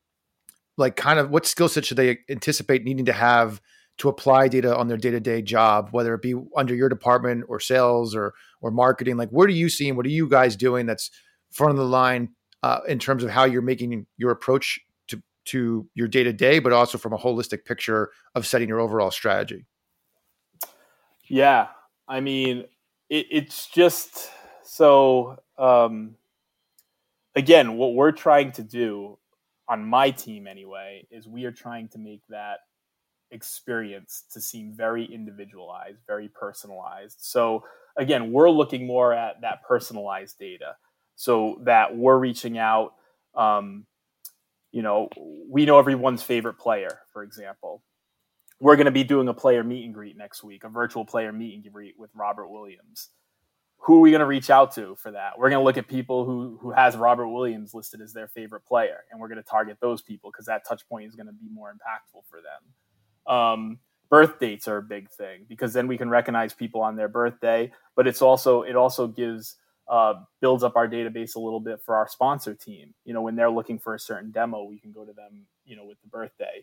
[0.76, 0.96] like?
[0.96, 3.60] Kind of what skill set should they anticipate needing to have?
[3.98, 8.16] to apply data on their day-to-day job whether it be under your department or sales
[8.16, 8.32] or
[8.62, 9.96] or marketing like what are you seeing?
[9.96, 11.10] What are you guys doing that's
[11.50, 12.30] front of the line
[12.62, 16.96] uh, in terms of how you're making your approach to to your day-to-day but also
[16.96, 19.66] from a holistic picture of setting your overall strategy?
[21.26, 21.68] Yeah.
[22.08, 22.64] I mean
[23.10, 24.30] it, it's just
[24.62, 26.16] so um
[27.34, 29.18] again what we're trying to do
[29.68, 32.60] on my team anyway is we are trying to make that
[33.30, 37.16] experience to seem very individualized, very personalized.
[37.20, 37.64] So
[37.96, 40.76] again, we're looking more at that personalized data
[41.14, 42.94] so that we're reaching out
[43.34, 43.86] um,
[44.72, 45.08] you know,
[45.48, 47.82] we know everyone's favorite player, for example.
[48.58, 51.32] We're going to be doing a player meet and greet next week, a virtual player
[51.32, 53.10] meet and greet with Robert Williams.
[53.78, 55.36] Who are we going to reach out to for that?
[55.36, 58.64] We're going to look at people who who has Robert Williams listed as their favorite
[58.64, 61.32] player, and we're going to target those people because that touch point is going to
[61.32, 63.34] be more impactful for them.
[63.34, 63.78] Um,
[64.12, 67.72] birth dates are a big thing because then we can recognize people on their birthday,
[67.96, 69.56] but it's also it also gives
[69.88, 72.92] uh, builds up our database a little bit for our sponsor team.
[73.06, 75.76] You know, when they're looking for a certain demo, we can go to them, you
[75.76, 76.62] know, with the birthday.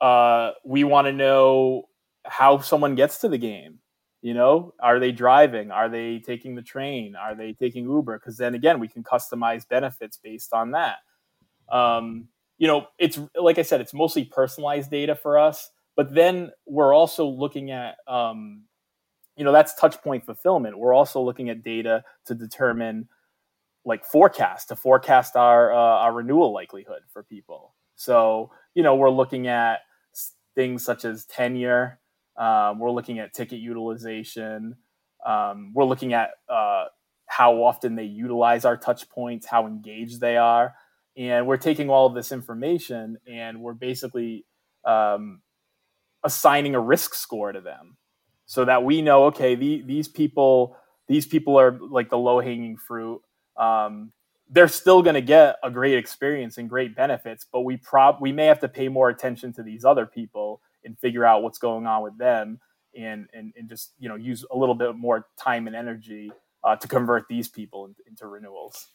[0.00, 1.88] Uh, we want to know
[2.24, 3.80] how someone gets to the game.
[4.22, 5.70] You know, are they driving?
[5.70, 7.14] Are they taking the train?
[7.16, 8.18] Are they taking Uber?
[8.18, 10.96] Because then again, we can customize benefits based on that.
[11.70, 15.70] Um, you know, it's like I said, it's mostly personalized data for us.
[15.98, 18.62] But then we're also looking at um,
[19.36, 20.78] you know that's touch point fulfillment.
[20.78, 23.08] We're also looking at data to determine
[23.84, 27.74] like forecast to forecast our uh, our renewal likelihood for people.
[27.96, 29.80] So you know we're looking at
[30.54, 31.98] things such as tenure.
[32.36, 34.76] Um, we're looking at ticket utilization.
[35.26, 36.84] Um, we're looking at uh,
[37.26, 40.74] how often they utilize our touch points how engaged they are.
[41.16, 44.46] And we're taking all of this information and we're basically
[44.84, 45.40] um,
[46.24, 47.96] assigning a risk score to them
[48.46, 52.76] so that we know okay the, these people these people are like the low hanging
[52.76, 53.22] fruit.
[53.56, 54.12] Um,
[54.50, 58.32] they're still going to get a great experience and great benefits but we prob we
[58.32, 61.86] may have to pay more attention to these other people and figure out what's going
[61.86, 62.58] on with them
[62.96, 66.32] and and, and just you know use a little bit more time and energy
[66.64, 68.88] uh, to convert these people into, into renewals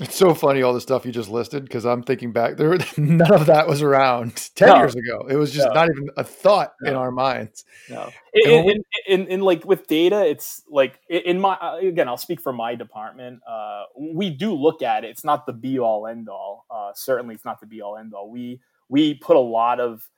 [0.00, 3.32] it's so funny all the stuff you just listed because I'm thinking back there none
[3.32, 4.76] of that was around 10 no.
[4.76, 5.26] years ago.
[5.28, 5.74] It was just no.
[5.74, 6.90] not even a thought no.
[6.90, 7.64] in our minds.
[7.90, 8.08] No.
[8.32, 12.40] In, in, in, in, like with data, it's like in my uh, again, I'll speak
[12.40, 13.40] for my department.
[13.48, 15.10] Uh, we do look at it.
[15.10, 16.64] It's not the be all end all.
[16.70, 18.30] Uh, certainly it's not the be all end all.
[18.30, 20.08] We we put a lot of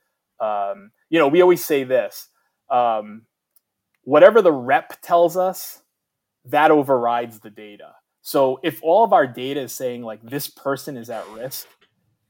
[0.41, 2.29] um, you know, we always say this.
[2.71, 3.23] Um,
[4.05, 5.83] whatever the rep tells us,
[6.47, 7.95] that overrides the data
[8.31, 11.67] so if all of our data is saying like this person is at risk,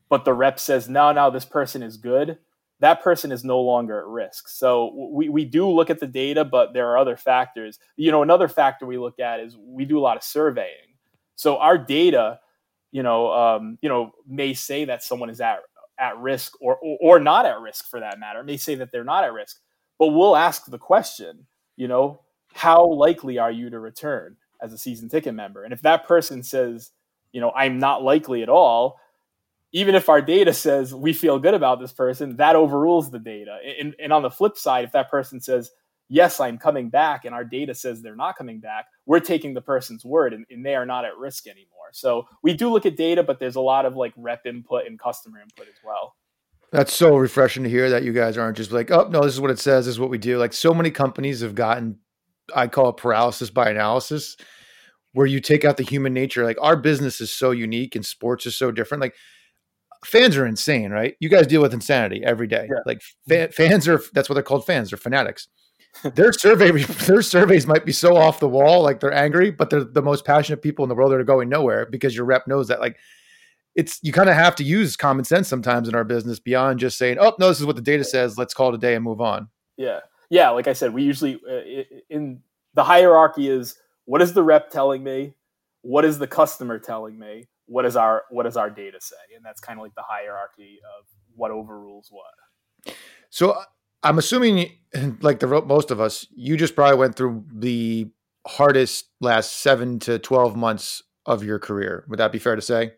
[0.08, 2.38] but the rep says no, no, this person is good,
[2.78, 4.48] that person is no longer at risk.
[4.48, 7.78] So we, we do look at the data, but there are other factors.
[7.96, 10.96] You know, another factor we look at is we do a lot of surveying.
[11.34, 12.40] So our data,
[12.92, 15.58] you know, um, you know, may say that someone is at
[15.98, 18.40] at risk or, or or not at risk for that matter.
[18.40, 19.58] It may say that they're not at risk,
[19.98, 21.46] but we'll ask the question.
[21.76, 22.22] You know,
[22.54, 24.38] how likely are you to return?
[24.62, 25.64] As a season ticket member.
[25.64, 26.90] And if that person says,
[27.32, 28.98] you know, I'm not likely at all,
[29.72, 33.58] even if our data says we feel good about this person, that overrules the data.
[33.78, 35.70] And, and on the flip side, if that person says,
[36.08, 39.60] yes, I'm coming back, and our data says they're not coming back, we're taking the
[39.60, 41.68] person's word and, and, they are not at risk anymore.
[41.92, 44.98] So we do look at data, but there's a lot of like rep input and
[44.98, 46.16] customer input as well.
[46.72, 49.40] That's so refreshing to hear that you guys aren't just like, oh, no, this is
[49.40, 50.38] what it says, this is what we do.
[50.38, 51.98] Like so many companies have gotten
[52.54, 54.36] I call it paralysis by analysis,
[55.12, 56.44] where you take out the human nature.
[56.44, 59.00] Like our business is so unique and sports is so different.
[59.00, 59.14] Like
[60.04, 61.16] fans are insane, right?
[61.20, 62.68] You guys deal with insanity every day.
[62.70, 62.80] Yeah.
[62.86, 63.52] Like fa- mm-hmm.
[63.52, 64.66] fans are that's what they're called.
[64.66, 64.90] Fans.
[64.90, 65.48] They're fanatics.
[66.14, 69.82] their survey their surveys might be so off the wall, like they're angry, but they're
[69.82, 72.68] the most passionate people in the world that are going nowhere because your rep knows
[72.68, 72.80] that.
[72.80, 72.96] Like
[73.74, 76.96] it's you kind of have to use common sense sometimes in our business beyond just
[76.96, 78.38] saying, "Oh no, this is what the data says.
[78.38, 80.00] Let's call it a day and move on." Yeah
[80.30, 82.40] yeah, like I said, we usually uh, in
[82.74, 85.34] the hierarchy is what is the rep telling me,
[85.82, 89.44] what is the customer telling me, what is our what does our data say, and
[89.44, 92.94] that's kind of like the hierarchy of what overrules what.
[93.30, 93.60] So
[94.02, 94.70] I'm assuming,
[95.20, 98.08] like the most of us, you just probably went through the
[98.46, 102.04] hardest last seven to twelve months of your career.
[102.08, 102.92] Would that be fair to say?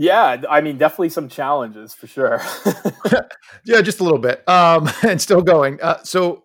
[0.00, 2.40] Yeah, I mean, definitely some challenges for sure.
[3.64, 5.82] yeah, just a little bit, um, and still going.
[5.82, 6.44] Uh, so,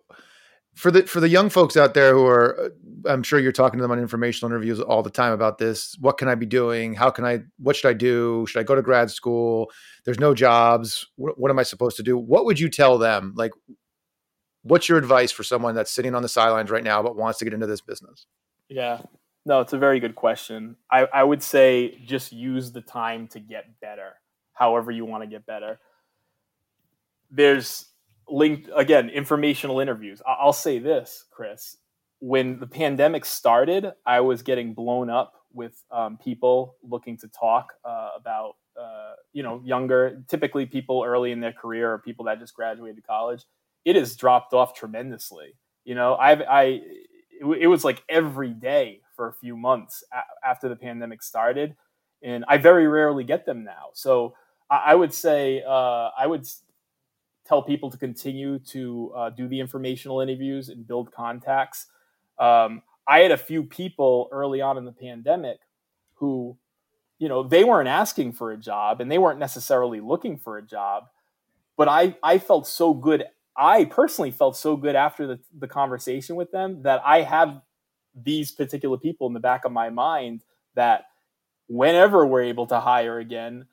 [0.74, 2.68] for the for the young folks out there who are, uh,
[3.08, 5.96] I'm sure you're talking to them on informational interviews all the time about this.
[6.00, 6.94] What can I be doing?
[6.94, 7.42] How can I?
[7.60, 8.44] What should I do?
[8.48, 9.70] Should I go to grad school?
[10.04, 11.06] There's no jobs.
[11.14, 12.18] What, what am I supposed to do?
[12.18, 13.34] What would you tell them?
[13.36, 13.52] Like,
[14.64, 17.44] what's your advice for someone that's sitting on the sidelines right now but wants to
[17.44, 18.26] get into this business?
[18.68, 19.02] Yeah,
[19.46, 20.76] no, it's a very good question.
[20.90, 24.14] I, I would say just use the time to get better,
[24.54, 25.78] however you want to get better.
[27.30, 27.86] There's
[28.28, 30.22] linked again informational interviews.
[30.26, 31.76] I'll say this, Chris.
[32.20, 37.74] When the pandemic started, I was getting blown up with um, people looking to talk
[37.84, 42.40] uh, about, uh, you know, younger, typically people early in their career or people that
[42.40, 43.44] just graduated college.
[43.84, 45.54] It has dropped off tremendously.
[45.84, 46.80] You know, I've I
[47.40, 51.76] it, it was like every day for a few months a- after the pandemic started,
[52.22, 53.90] and I very rarely get them now.
[53.92, 54.34] So
[54.70, 56.46] I, I would say uh, I would
[57.44, 61.86] tell people to continue to uh, do the informational interviews and build contacts.
[62.38, 65.58] Um, I had a few people early on in the pandemic
[66.14, 66.56] who,
[67.18, 70.62] you know, they weren't asking for a job and they weren't necessarily looking for a
[70.62, 71.04] job,
[71.76, 73.24] but I I felt so good.
[73.56, 77.60] I personally felt so good after the, the conversation with them that I have
[78.14, 80.42] these particular people in the back of my mind
[80.74, 81.04] that
[81.68, 83.66] whenever we're able to hire again,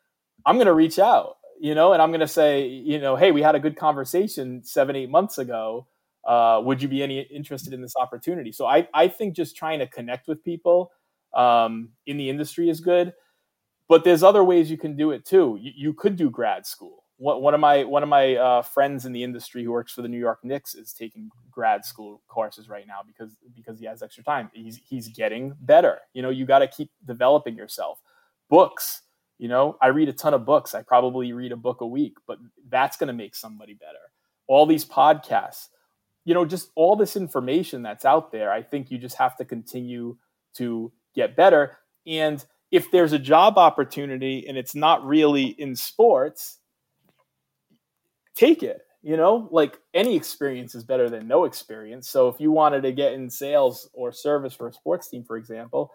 [0.46, 3.32] I'm going to reach out, you know, and I'm going to say, you know, hey,
[3.32, 5.88] we had a good conversation seven, eight months ago.
[6.26, 8.52] Uh, would you be any interested in this opportunity?
[8.52, 10.92] So I, I think just trying to connect with people
[11.34, 13.14] um, in the industry is good,
[13.88, 15.58] but there's other ways you can do it too.
[15.60, 19.12] You, you could do grad school one of my one of my uh, friends in
[19.12, 22.88] the industry who works for the New York Knicks is taking grad school courses right
[22.88, 24.50] now because because he has extra time.
[24.54, 26.00] He's he's getting better.
[26.14, 28.00] You know, you got to keep developing yourself.
[28.50, 29.04] Books,
[29.38, 30.74] you know, I read a ton of books.
[30.74, 34.00] I probably read a book a week, but that's going to make somebody better.
[34.48, 35.68] All these podcasts,
[36.26, 38.52] you know, just all this information that's out there.
[38.52, 40.18] I think you just have to continue
[40.56, 41.78] to get better.
[42.08, 46.58] And if there's a job opportunity and it's not really in sports,
[48.36, 49.50] take it you know?
[49.52, 52.08] Like any experience is better than no experience.
[52.08, 55.38] So if you wanted to get in sales or service for a sports team for
[55.38, 55.92] example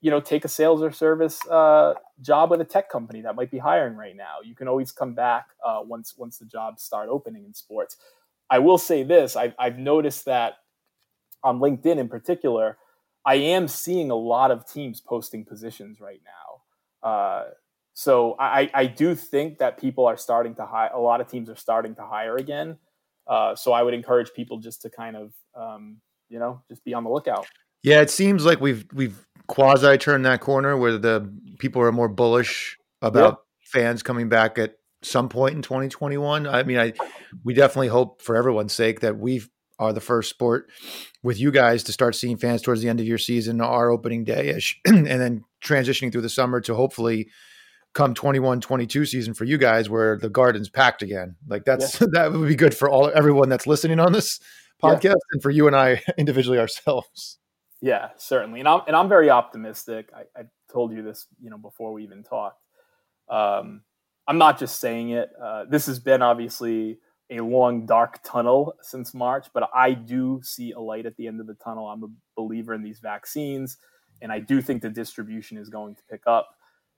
[0.00, 3.50] you know take a sales or service uh, job with a tech company that might
[3.50, 4.36] be hiring right now.
[4.42, 7.96] You can always come back uh, once once the jobs start opening in sports.
[8.48, 10.54] I will say this I've, I've noticed that
[11.42, 12.76] on linkedin in particular
[13.24, 17.08] i am seeing a lot of teams posting positions right now.
[17.08, 17.44] Uh,
[18.00, 20.88] so I, I do think that people are starting to hire.
[20.94, 22.78] A lot of teams are starting to hire again.
[23.26, 25.98] Uh, so I would encourage people just to kind of, um,
[26.30, 27.46] you know, just be on the lookout.
[27.82, 32.08] Yeah, it seems like we've we've quasi turned that corner where the people are more
[32.08, 36.46] bullish about fans coming back at some point in 2021.
[36.46, 36.94] I mean, I
[37.44, 39.42] we definitely hope for everyone's sake that we
[39.78, 40.70] are the first sport
[41.22, 44.24] with you guys to start seeing fans towards the end of your season, our opening
[44.24, 47.28] day ish, and then transitioning through the summer to hopefully
[47.92, 51.36] come 21 22 season for you guys where the garden's packed again.
[51.48, 52.06] Like that's yeah.
[52.12, 54.40] that would be good for all everyone that's listening on this
[54.82, 55.14] podcast yeah.
[55.32, 57.38] and for you and i individually ourselves.
[57.80, 58.60] Yeah certainly.
[58.60, 60.10] And i'm and i'm very optimistic.
[60.14, 62.62] I, I told you this you know before we even talked.
[63.28, 63.82] Um,
[64.26, 65.30] i'm not just saying it.
[65.42, 66.98] Uh, this has been obviously
[67.30, 71.40] a long dark tunnel since march but i do see a light at the end
[71.40, 71.86] of the tunnel.
[71.86, 73.78] I'm a believer in these vaccines
[74.20, 76.56] and i do think the distribution is going to pick up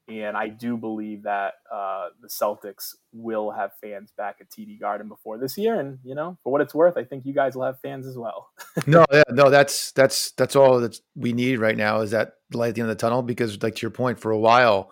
[0.09, 5.09] and I do believe that uh, the Celtics will have fans back at TD Garden
[5.09, 5.79] before this year.
[5.79, 8.17] And you know, for what it's worth, I think you guys will have fans as
[8.19, 8.49] well.
[8.87, 12.71] no, yeah, no, that's that's that's all that we need right now is that light
[12.71, 13.23] at the end of the tunnel.
[13.23, 14.91] Because, like to your point, for a while,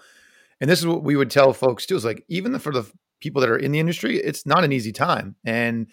[0.60, 2.90] and this is what we would tell folks too: is like even for the
[3.20, 5.36] people that are in the industry, it's not an easy time.
[5.44, 5.88] And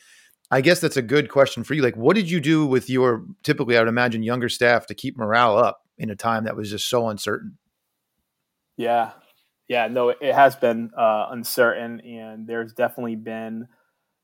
[0.49, 1.82] I guess that's a good question for you.
[1.82, 5.18] Like, what did you do with your typically, I would imagine, younger staff to keep
[5.18, 7.57] morale up in a time that was just so uncertain?
[8.78, 9.11] Yeah,
[9.67, 13.67] yeah, no, it has been uh, uncertain, and there's definitely been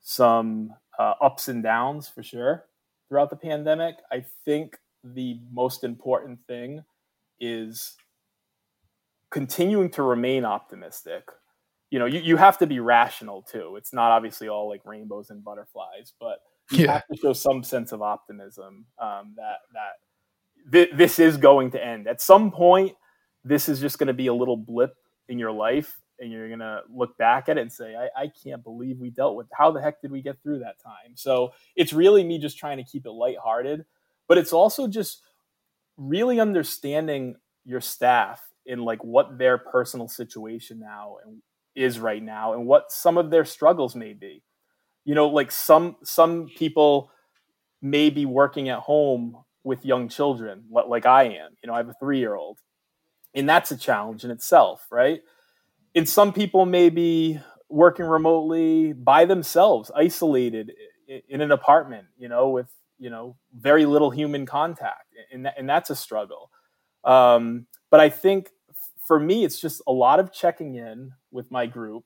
[0.02, 2.66] some uh, ups and downs for sure
[3.10, 3.96] throughout the pandemic.
[4.12, 6.84] I think the most important thing
[7.40, 7.96] is
[9.32, 11.24] continuing to remain optimistic.
[11.90, 13.76] You know, you, you have to be rational too.
[13.76, 16.40] It's not obviously all like rainbows and butterflies, but
[16.72, 16.94] you yeah.
[16.94, 21.84] have to show some sense of optimism um, that that th- this is going to
[21.84, 22.96] end at some point
[23.44, 24.96] this is just going to be a little blip
[25.30, 28.32] in your life and you're going to look back at it and say I, I,
[28.44, 31.16] can't believe we dealt with how the heck did we get through that time?
[31.16, 33.86] So it's really me just trying to keep it lighthearted
[34.28, 35.22] but it's also just
[35.98, 37.36] really understanding
[37.66, 41.42] your staff in like what their personal situation now and
[41.76, 44.42] is right now and what some of their struggles may be.
[45.06, 47.12] You know like some some people
[47.82, 51.90] may be working at home with young children like i am you know i have
[51.90, 52.60] a three year old
[53.34, 55.22] and that's a challenge in itself, right?
[55.96, 60.72] And some people may be working remotely by themselves, isolated
[61.28, 62.70] in an apartment, you know, with
[63.00, 66.50] you know very little human contact, and and that's a struggle.
[67.04, 68.50] Um, but I think
[69.06, 72.06] for me, it's just a lot of checking in with my group.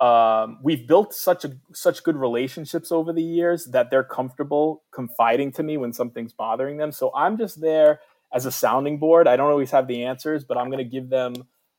[0.00, 5.52] Um, we've built such a such good relationships over the years that they're comfortable confiding
[5.52, 6.92] to me when something's bothering them.
[6.92, 8.00] So I'm just there
[8.32, 9.26] as a sounding board.
[9.28, 11.34] I don't always have the answers, but I'm going to give them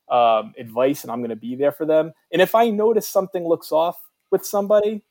[0.10, 2.12] um, advice and I'm going to be there for them.
[2.32, 3.97] And if I notice something looks off
[4.32, 5.04] with somebody,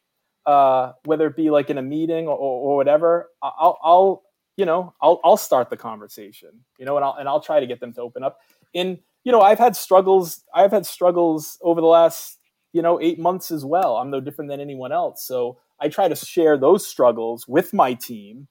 [0.46, 4.22] uh, whether it be like in a meeting or, or, whatever, I'll, I'll,
[4.56, 7.66] you know, I'll, I'll start the conversation, you know, and I'll, and I'll try to
[7.66, 8.38] get them to open up.
[8.74, 12.40] And, you know, I've had struggles, I've had struggles over the last
[12.72, 13.96] you know, eight months as well.
[13.96, 15.24] I'm no different than anyone else.
[15.24, 18.48] So I try to share those struggles with my team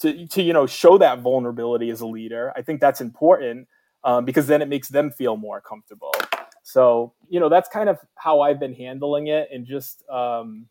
[0.00, 2.52] to, to you know, show that vulnerability as a leader.
[2.56, 3.68] I think that's important
[4.02, 6.12] um, because then it makes them feel more comfortable.
[6.62, 10.66] So, you know, that's kind of how I've been handling it and just, um,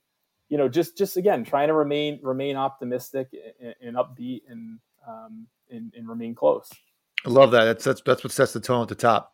[0.50, 3.30] you know, just, just again, trying to remain, remain optimistic
[3.62, 6.70] and, and upbeat and, um, and, and remain close.
[7.26, 7.66] I love that.
[7.66, 9.34] That's, that's, that's what sets the tone at the top.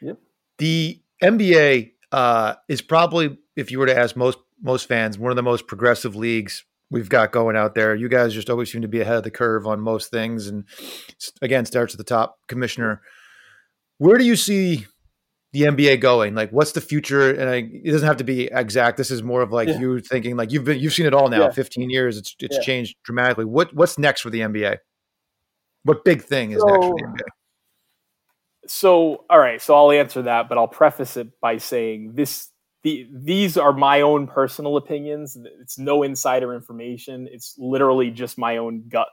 [0.00, 0.18] Yep.
[0.58, 5.36] The NBA uh, is probably, if you were to ask most most fans, one of
[5.36, 7.94] the most progressive leagues we've got going out there.
[7.94, 10.64] You guys just always seem to be ahead of the curve on most things, and
[11.40, 12.36] again, starts at the top.
[12.46, 13.02] Commissioner,
[13.98, 14.86] where do you see
[15.52, 16.34] the NBA going?
[16.34, 17.30] Like, what's the future?
[17.30, 18.98] And I, it doesn't have to be exact.
[18.98, 19.80] This is more of like yeah.
[19.80, 21.42] you thinking, like you've been, you've seen it all now.
[21.42, 21.50] Yeah.
[21.50, 22.62] Fifteen years, it's it's yeah.
[22.62, 23.46] changed dramatically.
[23.46, 24.76] What what's next for the NBA?
[25.84, 27.28] What big thing is so, next for the NBA?
[28.66, 32.48] so all right so i'll answer that but i'll preface it by saying this
[32.82, 35.38] the, these are my own personal opinions.
[35.60, 37.28] It's no insider information.
[37.30, 39.08] It's literally just my own gut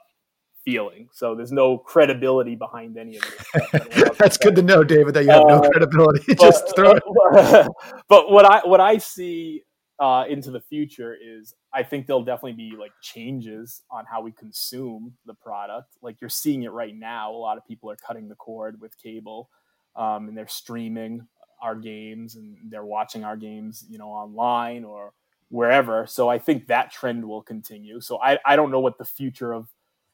[0.64, 1.08] feeling.
[1.12, 5.30] So there's no credibility behind any of this that's good to know david that you
[5.30, 7.68] have uh, no credibility just but, throw it.
[8.10, 9.64] but what i what i see
[10.00, 14.32] uh, into the future is I think there'll definitely be like changes on how we
[14.32, 15.98] consume the product.
[16.00, 17.30] Like you're seeing it right now.
[17.30, 19.50] A lot of people are cutting the cord with cable,
[19.96, 21.28] um, and they're streaming
[21.60, 25.12] our games and they're watching our games, you know, online or
[25.50, 26.06] wherever.
[26.06, 28.00] So I think that trend will continue.
[28.00, 29.68] So I, I don't know what the future of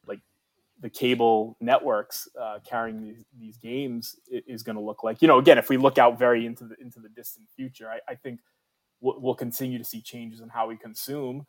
[0.06, 0.20] like
[0.80, 5.22] the cable networks uh, carrying these, these games is going to look like.
[5.22, 8.00] You know, again, if we look out very into the into the distant future, I,
[8.12, 8.40] I think
[9.00, 11.46] we'll, we'll continue to see changes in how we consume.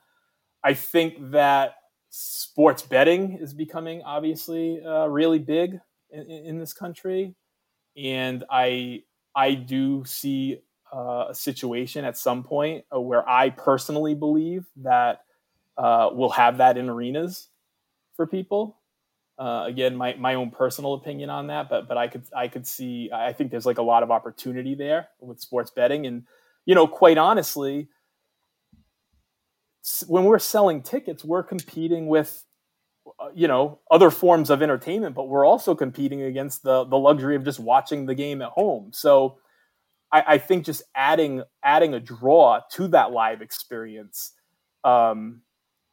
[0.64, 1.76] I think that
[2.10, 5.80] sports betting is becoming obviously uh, really big
[6.10, 7.36] in, in, this country,
[7.96, 9.04] and I
[9.38, 10.60] I do see
[10.94, 15.22] uh, a situation at some point uh, where I personally believe that
[15.78, 17.48] uh, we'll have that in arenas
[18.16, 18.80] for people.
[19.38, 22.66] Uh, again, my, my own personal opinion on that, but but I could I could
[22.66, 26.24] see I think there's like a lot of opportunity there with sports betting, and
[26.66, 27.88] you know, quite honestly,
[30.08, 32.44] when we're selling tickets, we're competing with,
[33.36, 37.44] you know, other forms of entertainment, but we're also competing against the the luxury of
[37.44, 38.92] just watching the game at home.
[38.94, 39.38] So,
[40.12, 44.34] I, I think just adding adding a draw to that live experience
[44.84, 45.42] um,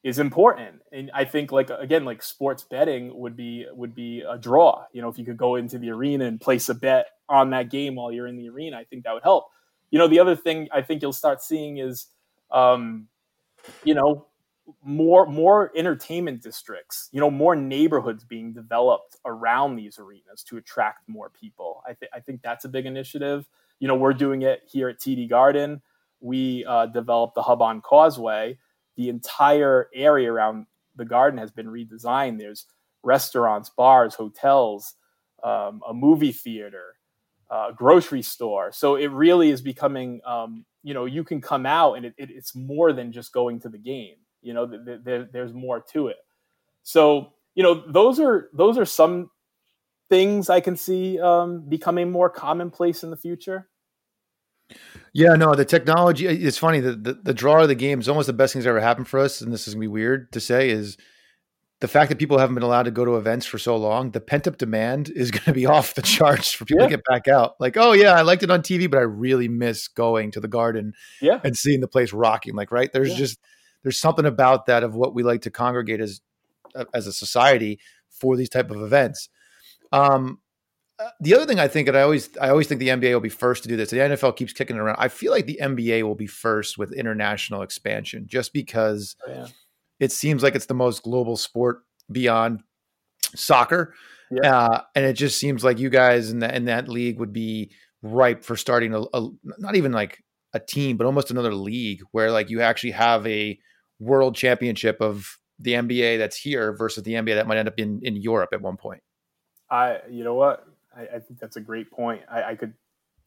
[0.03, 4.39] is important, and I think like again, like sports betting would be would be a
[4.39, 4.85] draw.
[4.93, 7.71] You know, if you could go into the arena and place a bet on that
[7.71, 9.47] game while you're in the arena, I think that would help
[9.95, 12.09] you know, the other thing I think you'll start seeing is,
[12.51, 13.07] um,
[13.85, 14.27] you know,
[14.83, 21.09] more more entertainment districts, you know, more neighborhoods being developed around these arenas to attract
[21.09, 21.83] more people.
[21.87, 23.47] I think I think that's a big initiative.
[23.81, 25.83] You know, we're doing it here at TD Garden.
[26.21, 28.59] We uh, developed the hub on Causeway.
[28.97, 32.39] The entire area around the garden has been redesigned.
[32.39, 32.67] There's
[33.03, 34.95] restaurants, bars, hotels,
[35.43, 36.97] um, a movie theater,
[37.51, 38.73] uh, grocery store.
[38.73, 42.31] So it really is becoming, um, you know, you can come out and it, it,
[42.31, 44.17] it's more than just going to the game.
[44.45, 46.17] You know, th- th- there's more to it.
[46.83, 49.31] So you know, those are those are some
[50.09, 53.69] things I can see um, becoming more commonplace in the future.
[55.13, 56.27] Yeah, no, the technology.
[56.27, 56.81] It's funny.
[56.81, 59.21] The, the, the draw of the game is almost the best things ever happened for
[59.21, 59.41] us.
[59.41, 60.97] And this is gonna be weird to say is
[61.81, 64.21] the fact that people haven't been allowed to go to events for so long, the
[64.21, 66.89] pent up demand is going to be off the charts for people yeah.
[66.89, 67.57] to get back out.
[67.61, 70.49] Like, oh yeah, I liked it on TV, but I really miss going to the
[70.49, 71.41] garden yeah.
[71.45, 72.55] and seeing the place rocking.
[72.55, 72.91] Like, right?
[72.91, 73.17] There's yeah.
[73.17, 73.39] just
[73.85, 76.21] there's something about that of what we like to congregate as
[76.93, 77.79] as a society
[78.11, 79.29] for these type of events.
[79.93, 80.41] Um,
[80.99, 83.21] uh, the other thing I think, and I always I always think the NBA will
[83.21, 83.91] be first to do this.
[83.91, 84.97] The NFL keeps kicking it around.
[84.99, 89.15] I feel like the NBA will be first with international expansion, just because.
[89.29, 89.47] Oh, yeah
[90.01, 92.63] it seems like it's the most global sport beyond
[93.35, 93.95] soccer.
[94.31, 94.57] Yeah.
[94.57, 97.71] Uh, and it just seems like you guys in that in that league would be
[98.03, 99.29] ripe for starting a, a,
[99.59, 100.23] not even like
[100.53, 103.59] a team, but almost another league where like you actually have a
[103.99, 108.01] world championship of the NBA that's here versus the NBA that might end up in
[108.03, 109.03] in Europe at one point.
[109.71, 110.67] I you know what
[110.97, 112.23] I, I think that's a great point.
[112.31, 112.75] I, I could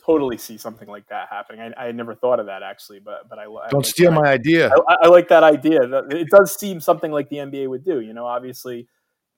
[0.03, 1.73] totally see something like that happening.
[1.77, 4.69] I, I never thought of that actually, but but I don't like steal my idea.
[4.87, 5.81] I, I, like that idea.
[6.09, 7.99] It does seem something like the NBA would do.
[7.99, 8.87] You know, obviously,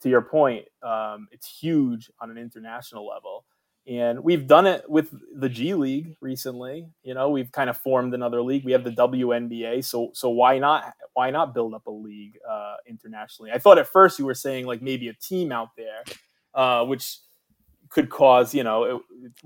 [0.02, 3.46] to your point, um, it's huge on an international level,
[3.90, 6.88] and we've done it with the G League recently.
[7.02, 8.64] You know, we've kind of formed another league.
[8.64, 12.76] We have the WNBA, so so why not why not build up a league uh,
[12.88, 13.52] internationally?
[13.52, 16.04] I thought at first you were saying like maybe a team out there,
[16.54, 17.18] uh, which
[17.90, 19.02] could cause you know it,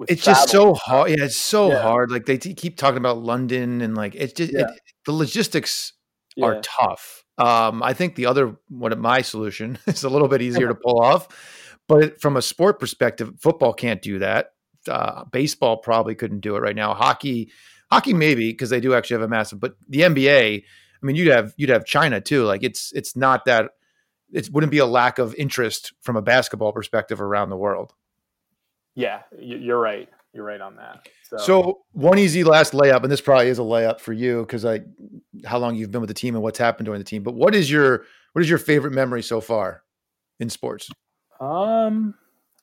[0.09, 1.81] it's just so hard yeah it's so yeah.
[1.81, 4.63] hard like they t- keep talking about london and like it's just yeah.
[4.63, 5.93] it, the logistics
[6.35, 6.47] yeah.
[6.47, 10.41] are tough um i think the other one of my solution is a little bit
[10.41, 11.29] easier to pull off
[11.87, 14.51] but from a sport perspective football can't do that
[14.87, 17.51] uh, baseball probably couldn't do it right now hockey
[17.91, 21.27] hockey maybe because they do actually have a massive but the nba i mean you'd
[21.27, 23.71] have you'd have china too like it's it's not that
[24.31, 27.93] it wouldn't be a lack of interest from a basketball perspective around the world
[28.95, 30.09] yeah, you're right.
[30.33, 31.07] You're right on that.
[31.23, 31.37] So.
[31.37, 31.79] so.
[31.91, 34.81] one easy last layup, and this probably is a layup for you because I,
[35.45, 37.23] how long you've been with the team and what's happened during the team.
[37.23, 39.83] But what is your what is your favorite memory so far
[40.39, 40.89] in sports?
[41.43, 42.15] Um,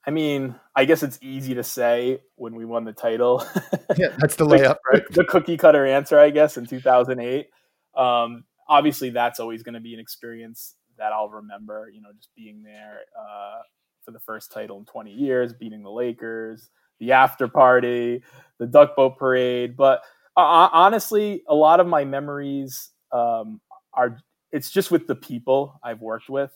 [0.07, 3.45] I mean, I guess it's easy to say when we won the title.
[3.97, 5.03] yeah, that's the layup, right?
[5.11, 7.49] The, cookie cutter answer, I guess, in 2008.
[7.95, 11.91] Um, obviously, that's always going to be an experience that I'll remember.
[11.93, 13.01] You know, just being there.
[13.19, 13.61] Uh,
[14.05, 18.23] for the first title in 20 years, beating the Lakers, the after party,
[18.59, 19.77] the duck boat parade.
[19.77, 20.03] But
[20.37, 23.61] uh, honestly, a lot of my memories um,
[23.93, 24.19] are
[24.53, 26.51] it's just with the people I've worked with.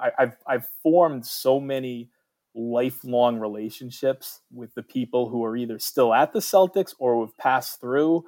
[0.00, 2.10] I, I've I've formed so many
[2.54, 7.80] lifelong relationships with the people who are either still at the Celtics or have passed
[7.80, 8.24] through.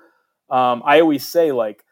[0.50, 1.84] Um, I always say like,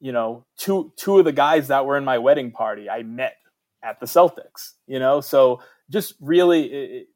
[0.00, 3.36] you know, two two of the guys that were in my wedding party I met
[3.82, 4.72] at the Celtics.
[4.86, 7.06] You know, so just really, it,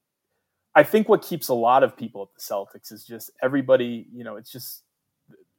[0.74, 4.24] I think what keeps a lot of people at the Celtics is just everybody, you
[4.24, 4.82] know, it's just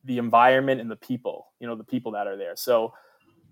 [0.03, 2.56] the environment and the people, you know, the people that are there.
[2.56, 2.93] So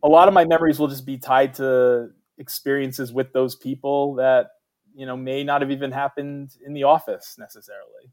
[0.04, 4.48] a lot of my memories will just be tied to experiences with those people that,
[4.96, 8.12] you know, may not have even happened in the office necessarily.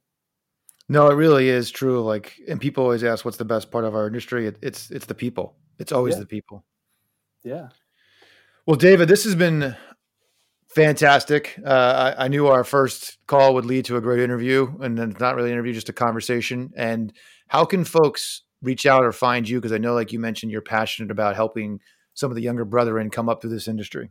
[0.89, 2.03] No, it really is true.
[2.03, 5.07] Like, and people always ask, "What's the best part of our industry?" It, it's it's
[5.07, 5.55] the people.
[5.79, 6.21] It's always yeah.
[6.21, 6.65] the people.
[7.45, 7.69] Yeah.
[8.67, 9.77] Well, David, this has been
[10.69, 11.59] fantastic.
[11.65, 15.11] Uh, I, I, knew our first call would lead to a great interview, and then
[15.11, 16.71] it's not really an interview, just a conversation.
[16.77, 17.13] And
[17.49, 19.59] how can folks reach out or find you?
[19.59, 21.81] Because I know, like you mentioned, you're passionate about helping
[22.21, 24.11] some of the younger brethren come up through this industry.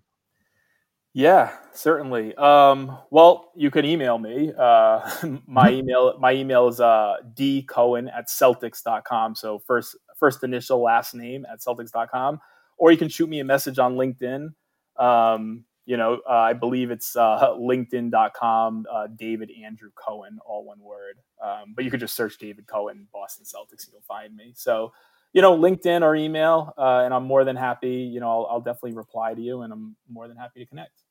[1.13, 2.35] Yeah, certainly.
[2.35, 4.51] Um, well, you can email me.
[4.57, 5.09] Uh,
[5.47, 5.79] my mm-hmm.
[5.79, 9.35] email my email is uh, dcohen at celtics.com.
[9.35, 12.39] So first first initial last name at celtics.com.
[12.77, 14.53] Or you can shoot me a message on LinkedIn.
[14.97, 20.79] Um, you know, uh, I believe it's uh, linkedin.com, uh, David Andrew Cohen, all one
[20.79, 21.17] word.
[21.43, 24.53] Um, but you could just search David Cohen, Boston Celtics, and you'll find me.
[24.55, 24.93] So,
[25.33, 28.61] you know, LinkedIn or email, uh, and I'm more than happy, you know, I'll, I'll,
[28.61, 31.03] definitely reply to you and I'm more than happy to connect.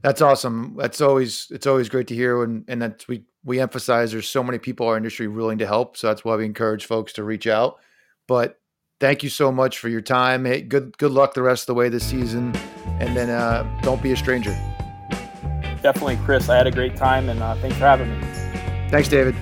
[0.00, 0.74] That's awesome.
[0.76, 2.42] That's always, it's always great to hear.
[2.42, 5.66] And, and that's, we, we emphasize there's so many people in our industry willing to
[5.66, 5.96] help.
[5.96, 7.78] So that's why we encourage folks to reach out.
[8.26, 8.58] But
[9.02, 10.44] thank you so much for your time.
[10.44, 12.54] Hey, good good luck the rest of the way this season,
[13.00, 14.52] and then uh, don't be a stranger.
[15.82, 16.48] Definitely, Chris.
[16.48, 18.26] I had a great time, and uh, thanks for having me.
[18.90, 19.34] Thanks, David.